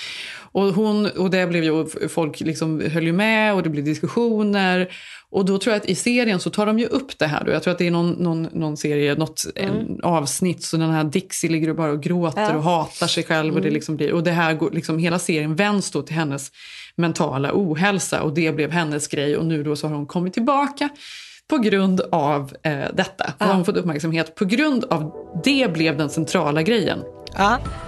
[0.51, 4.87] Och, hon, och det blev ju, folk liksom höll ju med och det blev diskussioner.
[5.29, 7.43] Och då tror jag att i serien så tar de ju upp det här.
[7.43, 7.51] Då.
[7.51, 11.03] Jag tror att det är någon, någon, någon serie, något en avsnitt, så den här
[11.03, 12.55] Dixie ligger och bara och gråter Ja.
[12.55, 13.53] och hatar sig själv.
[13.55, 13.73] Och, det Mm.
[13.73, 16.51] liksom blir, och det här går, liksom, hela serien vänds då till hennes
[16.95, 19.37] mentala ohälsa och det blev hennes grej.
[19.37, 20.89] Och nu då så har hon kommit tillbaka
[21.47, 23.33] på grund av eh, detta.
[23.39, 24.35] Och har hon fått uppmärksamhet.
[24.35, 25.11] På grund av
[25.43, 27.03] det blev den centrala grejen.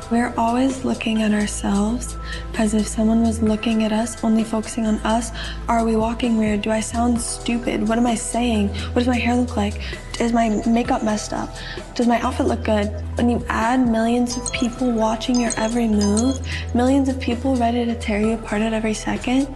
[0.10, 2.16] We're always looking at ourselves
[2.57, 5.32] as if someone was looking at us, only focusing on us.
[5.68, 6.62] Are we walking weird?
[6.62, 7.88] Do I sound stupid?
[7.88, 8.70] What am I saying?
[8.70, 9.82] What does my hair look like?
[10.20, 11.49] Is my makeup messed up?
[11.95, 12.91] Does my outfit look good?
[13.18, 16.39] When you add millions of people watching your every move,
[16.76, 19.47] millions of people ready to tear you apart at every second,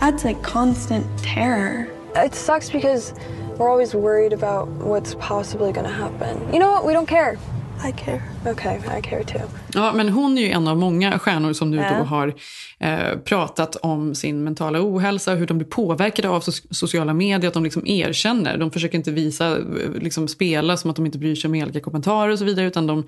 [0.00, 1.88] that's like constant terror.
[2.24, 3.14] It sucks because
[3.58, 6.36] we're always worried about what's possibly going to happen.
[6.52, 6.86] You know what?
[6.86, 7.38] We don't care.
[7.88, 8.22] I care.
[8.46, 9.40] Okay, I care too.
[9.74, 11.98] Ja, men hon är ju en av många stjärnor som nu Ja.
[11.98, 12.34] då har
[12.78, 17.54] eh, pratat om sin mentala ohälsa, hur de blir påverkade av so- sociala medier, att
[17.54, 18.58] de liksom erkänner.
[18.58, 19.62] De försöker inte visa, eh,
[20.00, 22.86] liksom spela som att de inte bryr sig om elaka kommentarer och så vidare, utan
[22.86, 23.04] de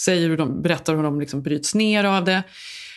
[0.00, 2.42] säger hur de berättar hur de liksom bryts ner av det.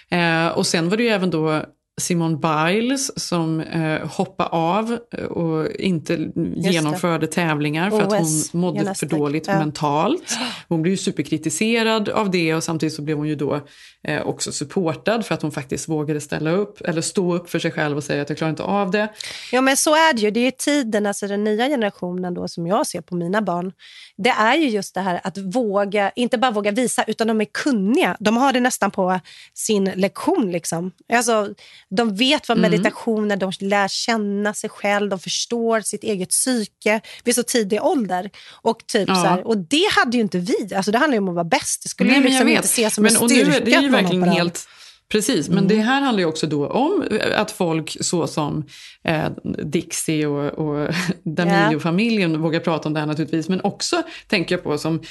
[0.10, 1.64] Eh, och sen var det ju även då
[2.02, 8.62] Simone Biles som eh, hoppade av eh, och inte genomförde tävlingar för att OS, hon
[8.62, 9.10] mådde för gymnastik.
[9.10, 9.60] dåligt Ja.
[9.60, 10.38] mentalt.
[10.68, 13.60] Hon blev ju superkritiserad av det och samtidigt så blev hon ju då
[14.08, 17.72] eh, också supportad för att hon faktiskt vågade ställa upp eller stå upp för sig
[17.72, 19.10] själv och säga att jag klarar inte av det.
[19.52, 20.32] Ja, men så är det ju.
[20.32, 23.72] Det är tiden, alltså den nya generationen då, som jag ser på mina barn.
[24.18, 27.46] Det är ju just det här att våga, inte bara våga visa, utan de är
[27.46, 28.18] kunniga.
[28.20, 29.20] De har det nästan på
[29.54, 30.52] sin lektion.
[30.52, 30.92] Liksom.
[31.14, 31.48] Alltså,
[31.96, 32.72] de vet vad Mm.
[32.72, 37.82] meditation är, de lär känna sig själv, de förstår sitt eget psyke vid så tidig
[37.84, 38.30] ålder.
[38.62, 39.16] Och, typ Ja.
[39.16, 40.76] så här, och det hade ju inte vi.
[40.76, 41.84] Alltså, det handlar ju om att vara bäst.
[41.84, 43.58] Det skulle Nej, ju liksom inte ses som men, en och nu styrka.
[43.58, 44.68] är Det är verkligen helt...
[45.12, 45.68] Precis, men Mm.
[45.68, 47.04] det här handlar ju också då om
[47.36, 48.66] att folk så som
[49.04, 49.24] eh,
[49.64, 50.90] Dixie och, och
[51.24, 53.50] D'Amelio-familjen vågar prata om det här naturligtvis.
[53.50, 55.02] Men också tänker jag på som,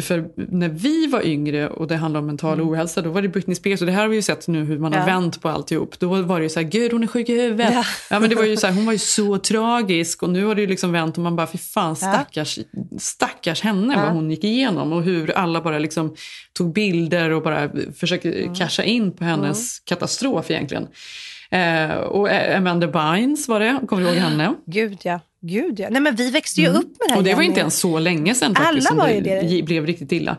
[0.00, 3.54] för när vi var yngre och det handlade om mental ohälsa, då var det Britney
[3.54, 3.80] Spears.
[3.80, 5.08] Och det här har vi ju sett nu hur man har Mm.
[5.14, 5.20] Ja.
[5.20, 5.98] vänt på alltihop.
[5.98, 7.72] Då var det ju så här, gud hon är sjuk i huvudet.
[7.74, 7.84] Ja.
[8.10, 8.20] Ja.
[8.20, 10.60] men det var ju så här, hon var ju så tragisk och nu har det
[10.60, 12.58] ju liksom vänt och man bara, fy fan stackars,
[12.98, 14.00] stackars henne Ja.
[14.02, 16.14] vad hon gick igenom och hur alla bara liksom
[16.52, 18.54] tog bilder och bara försökte Mm.
[18.54, 20.86] casha in på hennes katastrof egentligen.
[21.50, 24.54] Eh, och Amanda Bynes var det, kommer du ihåg henne?
[24.66, 25.20] Gud ja.
[25.40, 25.88] Gud ja.
[25.90, 26.78] Nej, men vi växte ju Mm.
[26.80, 27.18] upp med det här.
[27.18, 29.40] Och det var inte ens så länge sedan faktiskt Alla var det, ju det.
[29.40, 30.36] gi- blev riktigt illa.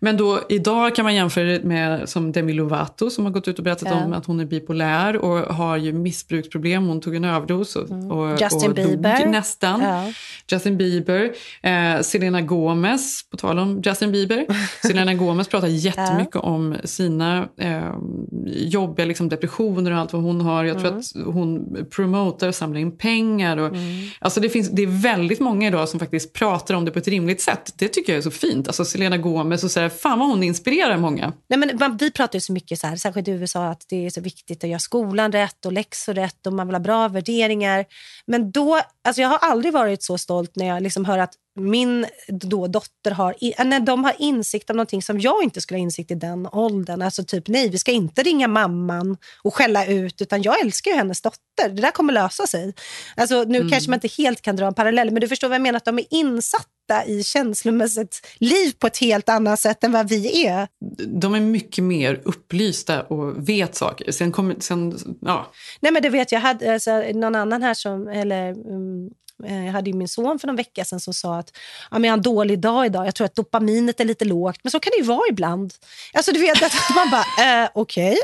[0.00, 3.58] Men då, idag kan man jämföra det med som Demi Lovato som har gått ut
[3.58, 4.04] och berättat Ja.
[4.04, 6.86] om att hon är bipolär och har ju missbruksproblem.
[6.86, 8.36] Hon tog en överdos och, och, Mm.
[8.40, 9.18] Justin och Bieber.
[9.20, 9.80] dog nästan.
[9.80, 10.12] Ja.
[10.50, 11.32] Justin Bieber.
[11.62, 14.46] Eh, Selena Gomez, på tal om Justin Bieber.
[14.86, 17.94] Selena Gomez pratar jättemycket om sina eh,
[18.46, 20.64] jobbiga liksom, depressioner och allt vad hon har.
[20.64, 20.98] Jag tror Mm.
[21.00, 23.56] att hon promotar och samlar in pengar.
[23.56, 23.76] Och,
[24.18, 26.98] alltså Alltså, det, finns, det är väldigt många idag som faktiskt pratar om det på
[26.98, 27.74] ett rimligt sätt.
[27.76, 28.66] Det tycker jag är så fint.
[28.66, 31.32] Alltså Selena Gomez och så här, fan vad hon inspirerar många.
[31.48, 34.06] Nej, men man, vi pratar ju så mycket, så här, särskilt i USA, att det
[34.06, 37.08] är så viktigt att göra skolan rätt och läxor rätt och man vill ha bra
[37.08, 37.84] värderingar.
[38.26, 42.06] Men då, alltså jag har aldrig varit så stolt när jag liksom hör att min
[42.28, 46.10] då dotter har, när de har insikt om någonting som jag inte skulle ha insikt
[46.10, 47.02] i den åldern.
[47.02, 50.96] Alltså typ, nej, vi ska inte ringa mamman och skälla ut, utan jag älskar ju
[50.96, 51.68] hennes dotter.
[51.68, 52.74] Det där kommer lösa sig.
[53.16, 55.62] Alltså, nu kanske man inte helt kan dra en parallell, men du förstår vad jag
[55.62, 56.68] menar, att de är insatta
[57.06, 60.68] i känslomässigt liv på ett helt annat sätt än vad vi är.
[61.06, 64.12] De är mycket mer upplysta och vet saker.
[64.12, 65.52] Sen kommer, sen, ja.
[65.80, 66.40] Nej, men det vet jag.
[66.40, 68.08] hade alltså, någon annan här som...
[68.08, 69.10] Eller, um,
[69.42, 71.52] jag hade min son för någon vecka sedan som sa att
[71.90, 73.06] ja, men jag har en dålig dag idag.
[73.06, 74.60] Jag tror att dopaminet är lite lågt.
[74.62, 75.74] Men så kan det ju vara ibland.
[76.12, 78.18] Alltså, du vet att man bara, eh, okej.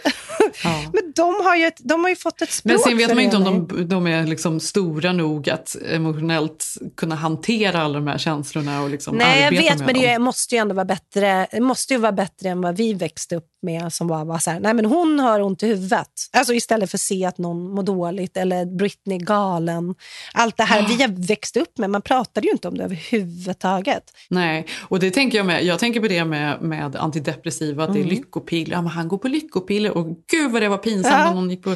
[0.92, 3.20] men de har, ju ett, de har ju fått ett språk Men sen vet man
[3.20, 6.64] inte om de, de är liksom stora nog att emotionellt
[6.96, 10.18] kunna hantera alla de här känslorna och liksom Nej, jag arbeta vet, med men det
[10.18, 13.49] måste ju ändå vara bättre, det måste ju vara bättre än vad vi växte upp
[13.62, 16.08] med som var, var så här, nej men hon har ont i huvudet.
[16.32, 19.94] Alltså istället för att se att någon mår dåligt eller Britney galen.
[20.34, 24.02] Allt det här vi har växt upp med, man pratade ju inte om det överhuvudtaget.
[24.28, 25.64] Nej, och det tänker jag med.
[25.64, 28.14] Jag tänker på det med, med antidepressiva, att det är Mm.
[28.14, 28.72] lyckopiller.
[28.76, 31.50] Ja, men han går på lyckopiller och gud vad det var pinsamt Ja, när någon
[31.50, 31.70] gick på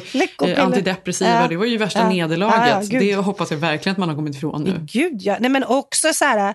[0.45, 1.41] eh, antidepressiva.
[1.41, 1.47] Ja.
[1.47, 2.09] Det var ju värsta Ja.
[2.09, 2.57] nederlaget.
[2.69, 4.79] Ja, ja, det hoppas jag verkligen att man har kommit ifrån nu.
[4.91, 5.37] Gud, ja.
[5.39, 6.53] Nej, men också så här,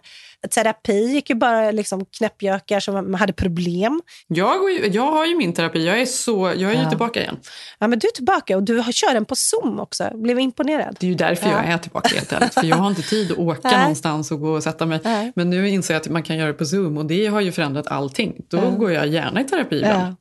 [0.50, 4.00] terapi gick ju bara liksom knäppjökar som hade problem.
[4.28, 6.88] Jag, går ju, jag har ju min terapi, jag är, så, jag är ju Ja.
[6.88, 7.36] tillbaka igen.
[7.78, 10.10] Ja, men du är tillbaka och du har, kör den på Zoom också.
[10.14, 10.96] Blev imponerad.
[11.00, 11.56] Det är ju därför Ja.
[11.56, 12.54] jag är tillbaka helt ärligt.
[12.54, 13.78] För jag har inte tid att åka Nej.
[13.80, 15.00] någonstans och gå och sätta mig.
[15.04, 15.32] Nej.
[15.36, 17.52] Men nu inser jag att man kan göra det på Zoom och det har ju
[17.52, 18.34] förändrat allting.
[18.50, 18.70] Då Ja.
[18.70, 20.14] går jag gärna i terapi ibland.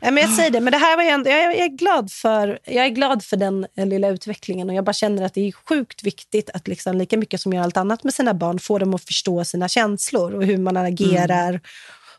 [0.00, 2.90] Men jag säger det, men det här var ändå, jag, är glad för, jag är
[2.90, 6.50] glad för den eh, lilla utvecklingen och jag bara känner att det är sjukt viktigt
[6.54, 9.44] att liksom, lika mycket som gör allt annat med sina barn få dem att förstå
[9.44, 11.60] sina känslor och hur man agerar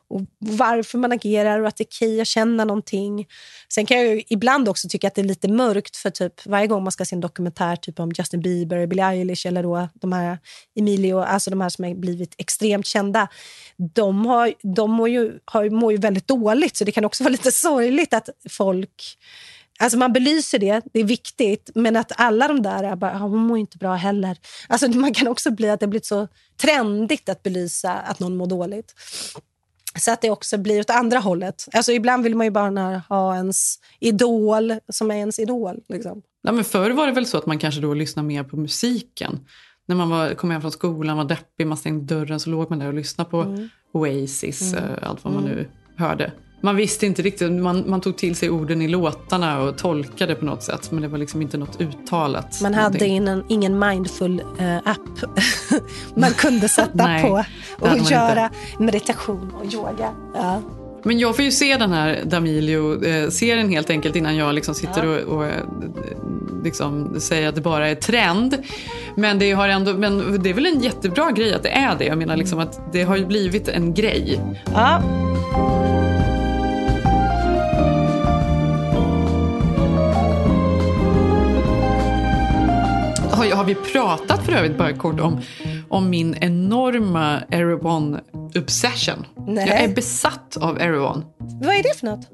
[0.10, 3.28] och varför man agerar och att det är okej att känna någonting.
[3.74, 6.68] Sen kan jag ju ibland också tycka att det är lite mörkt för typ varje
[6.68, 10.14] gång man ska se en dokumentär typ om Justin Bieber, Billie Eilish eller då de
[10.14, 10.38] här
[10.76, 13.28] Emilio, alltså de här som har blivit extremt kända.
[13.94, 17.32] De, har, de mår, ju, har, mår ju väldigt dåligt så det kan också vara
[17.32, 19.18] lite sorgligt att folk
[19.80, 23.18] Alltså man belyser det, det är viktigt, men att alla de där är bara, "Ah,
[23.18, 24.38] hon mår inte bra heller.
[24.68, 26.28] Alltså man kan också bli att det har blivit så
[26.62, 28.94] trendigt att belysa att någon mår dåligt.
[30.00, 31.66] Så att det också blir åt andra hållet.
[31.74, 35.80] Alltså ibland vill man ju bara ha ens idol som är ens idol.
[35.90, 36.22] Liksom.
[36.44, 39.40] Ja, men förr var det väl så att man kanske då lyssnade mer på musiken.
[39.88, 42.80] När man var, kom hem från skolan, var deppig, man stängde dörren så låg man
[42.80, 43.70] där och lyssnade på Mm.
[43.92, 44.84] Oasis, Mm.
[45.02, 45.56] allt vad man Mm.
[45.56, 45.68] nu
[45.98, 46.32] hörde.
[46.66, 50.46] Man visste inte riktigt, man, man tog till sig orden i låtarna och tolkade på
[50.46, 50.92] något sätt.
[50.92, 52.62] Men det var liksom inte något uttalat.
[52.62, 53.16] Man hade någonting.
[53.16, 55.26] ingen, ingen mindful-app
[56.16, 57.44] man kunde sätta Nej, på
[57.80, 58.50] och göra
[58.80, 60.10] meditation och yoga.
[60.36, 60.62] Ja.
[61.04, 65.36] Men jag får ju se den här D'Amelio-serien helt enkelt innan jag liksom sitter och,
[65.36, 65.64] och eh,
[66.64, 68.58] liksom säger att det bara är trend.
[69.16, 72.06] Men det, har ändå, men det är väl en jättebra grej att det är det.
[72.06, 74.42] Jag menar liksom att det har ju blivit en grej.
[74.74, 75.02] Ja.
[83.50, 85.42] Har, har vi pratat för övrigt bara kort om,
[85.90, 88.20] om min enorma Erewhon
[88.56, 89.26] obsession?
[89.48, 89.68] Nej.
[89.68, 91.26] Jag är besatt av Erewhon.
[91.62, 92.30] Vad är det för något?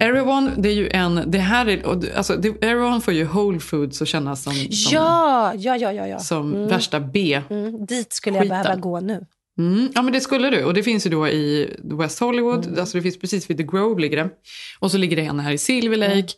[0.00, 1.22] Erewhon, det är ju en...
[1.26, 1.82] Det här är,
[2.16, 5.92] alltså, Erewhon får ju Whole Foods att kännas som, som, Ja, ja, ja.
[5.92, 6.18] ja, ja.
[6.18, 6.68] som Mm.
[6.68, 7.42] värsta B.
[7.50, 7.86] Mm.
[7.86, 8.62] Dit skulle jag Skiten.
[8.62, 9.26] behöva gå nu.
[9.58, 10.64] Mm, ja men det skulle du.
[10.64, 12.66] Och det finns ju då i West Hollywood.
[12.66, 12.80] Mm.
[12.80, 14.30] Alltså det finns precis vid The Grove ligger det.
[14.78, 16.28] Och så ligger det en här i Silver Lake.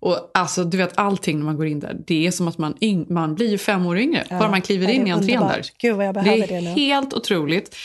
[0.00, 1.96] Och alltså du vet allting när man går in där.
[2.06, 4.24] Det är som att man, yng, man blir ju fem år yngre.
[4.30, 5.62] Ja, Bara man kliver det in i entrén där.
[5.78, 7.76] Gud vad jag Det behöver är det, helt otroligt.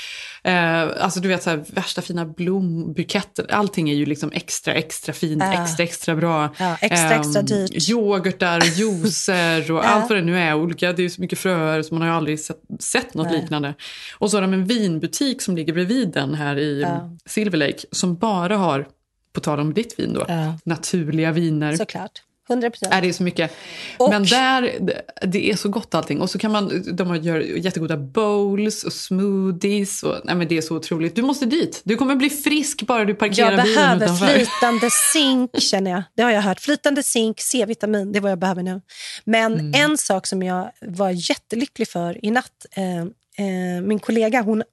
[0.43, 3.51] Eh, alltså du vet så här, värsta fina blombuketter.
[3.51, 5.63] Allting är ju liksom extra extra fint, Ja.
[5.63, 6.49] extra extra bra.
[6.59, 7.89] Ja, extra, extra Ehm, dyrt.
[7.89, 10.53] Yoghurtar, och juicer och allt vad det nu är.
[10.55, 13.41] Olika, det är så mycket fröer så man har ju aldrig sett, sett något Nej.
[13.41, 13.73] liknande.
[14.17, 16.85] Och så har de en vinbutik som ligger bredvid den här i.
[17.25, 18.87] Silver Lake som bara har,
[19.33, 20.57] på tal om ditt vin då, Ja.
[20.63, 21.75] naturliga viner.
[21.75, 22.21] Såklart.
[22.49, 22.93] 100 procent.
[22.93, 23.51] Är det är så mycket.
[24.09, 24.73] Men där,
[25.27, 26.21] det- är så gott allting.
[26.21, 30.03] Och så kan man, de gör jättegoda bowls och smoothies.
[30.03, 31.15] Och, nej men det är så otroligt.
[31.15, 31.81] Du måste dit.
[31.83, 34.27] Du kommer bli frisk bara du parkerar Jag bilen behöver utanför.
[34.27, 36.03] flytande zink känner jag.
[36.15, 36.59] Det har jag hört.
[36.59, 38.81] Flytande zink, C-vitamin, det är vad jag behöver nu.
[39.23, 39.73] Men Mm.
[39.91, 42.65] en sak som jag var jättelycklig för i natt.
[42.75, 43.05] Eh,
[43.37, 44.63] eh, min kollega hon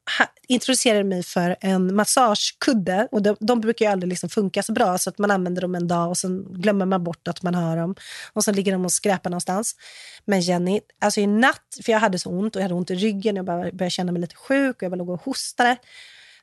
[0.49, 3.09] introducerade mig för en massagekudde.
[3.11, 5.75] Och de, de brukar ju aldrig liksom funka så bra så att man använder dem
[5.75, 7.95] en dag och sen glömmer man bort att man har dem.
[8.33, 9.77] Och sen ligger de och skräpar någonstans.
[10.25, 12.95] Men Jenny, alltså i natt, för jag hade så ont och jag hade ont i
[12.95, 15.77] ryggen, jag bara började känna mig lite sjuk och jag bara låg och hostade.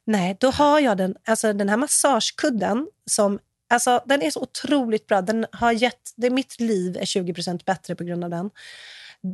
[0.05, 3.39] Nej, då har jag den, alltså den här massagekudden som
[3.69, 5.21] Alltså, den är så otroligt bra.
[5.21, 8.49] Den har gett, det, mitt liv är 20% bättre på grund av den.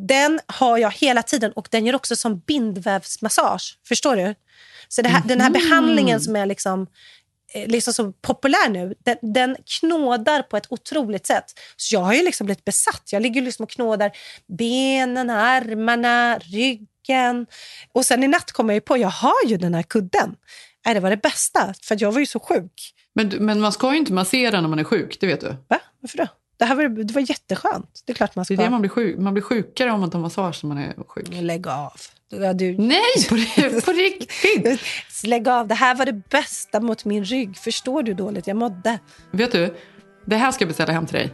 [0.08, 3.78] Den har jag hela tiden och den gör också som bindvävsmassage.
[3.88, 4.36] Förstår du?
[4.88, 5.54] Så här, den här Mhm.
[5.54, 6.88] behandlingen som är liksom,
[7.54, 11.46] eh, liksom så populär nu, den, den knådar på ett otroligt sätt.
[11.78, 13.10] Så jag har ju liksom blivit besatt.
[13.12, 14.12] Jag ligger liksom och knådar
[14.58, 17.46] benen, armarna, ryggen.
[17.94, 20.36] Och sen i natt kom jag ju på, jag har ju den här kudden.
[20.86, 22.94] Nej, det var det bästa, för jag var ju så sjuk.
[23.16, 25.56] Men, men man ska ju inte massera när man är sjuk, det vet du.
[25.68, 25.80] Va?
[26.00, 26.28] Varför då?
[26.62, 28.04] Det, här var, det var jätteskönt.
[28.06, 28.54] Det är klart man Det ska.
[28.54, 29.18] är det man blir sjuk.
[29.20, 31.28] Man blir sjukare om man tar massage när man är sjuk.
[31.32, 31.94] Lägg av.
[32.30, 32.78] Ja, du...
[32.78, 33.36] Nej, på,
[33.86, 34.82] på riktigt!
[35.24, 35.68] Lägg av.
[35.68, 37.58] Det här var det bästa mot min rygg.
[37.58, 39.00] Förstår du hur dåligt jag mådde?
[39.32, 39.76] Vet du,
[40.26, 41.32] det här ska jag beställa hem till dig.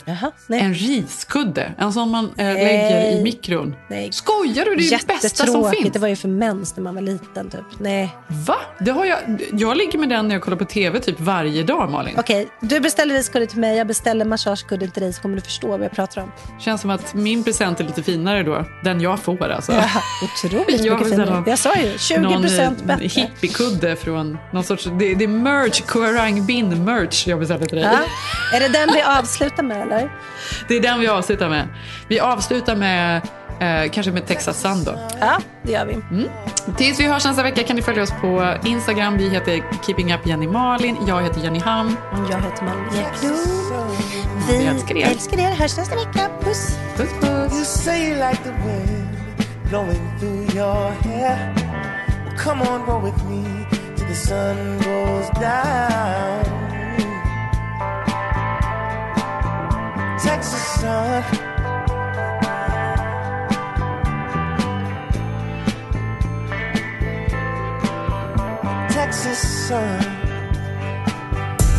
[0.48, 0.60] nej.
[0.60, 1.72] En riskudde.
[1.78, 3.76] En sån man eh, lägger i mikron.
[3.90, 4.12] Nej.
[4.12, 4.76] Skojar du?
[4.76, 5.94] Det är det bästa som finns.
[5.94, 7.50] Det var ju för mens när man var liten.
[7.50, 7.62] Typ.
[7.80, 8.16] Nej.
[8.28, 8.56] Va?
[8.80, 9.18] Det har jag,
[9.52, 12.16] jag ligger med den när jag kollar på tv typ varje dag, Malin.
[12.20, 13.78] Okej, du beställer riskudde till mig.
[13.78, 16.32] Jag beställer massagekudde till dig så kommer du förstå vad jag pratar om.
[16.60, 18.66] Känns som att min present är lite finare då.
[18.84, 19.72] Den jag får alltså.
[19.72, 19.90] Ja,
[20.24, 21.44] otroligt Jag mycket finare.
[21.48, 23.08] Jag sa ju 20 någon, eh, bättre.
[23.08, 24.84] hippiekudde från någon sorts...
[24.84, 27.86] Det, det är merch, Kuarang bin merch jag beställer till dig.
[27.94, 28.58] Ja.
[28.58, 30.12] Är det den vi avslutar med eller?
[30.68, 31.68] Det är den vi avslutar med.
[32.08, 33.22] Vi avslutar med
[33.60, 35.00] eh, kanske med Texas Sun då.
[35.20, 35.94] Ja, det gör vi.
[35.94, 36.30] Mm.
[36.78, 39.18] Tills vi hörs nästa vecka kan ni följa oss på Instagram.
[39.18, 40.98] Vi heter Keeping Up Jenny Malin.
[41.08, 41.98] Jag heter Jenny Ham.
[42.30, 43.38] Jag heter Malin Eklund.
[44.50, 45.08] Vi älskar er.
[45.08, 45.56] älskar er.
[45.56, 46.30] Hörs nästa vecka.
[46.44, 46.78] Puss.
[46.98, 47.54] Puss, puss.
[47.54, 49.08] You say you like the wind
[49.70, 51.54] blowing through your hair.
[52.26, 53.44] Well, come on, roll with me
[53.96, 56.67] till the sun goes down.
[60.24, 61.24] Texas sun.
[68.90, 70.00] Texas sun.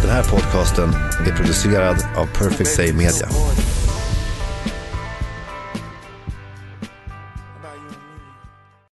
[0.02, 0.88] Den här podcasten
[1.26, 3.28] är producerad av Perfect Day Media.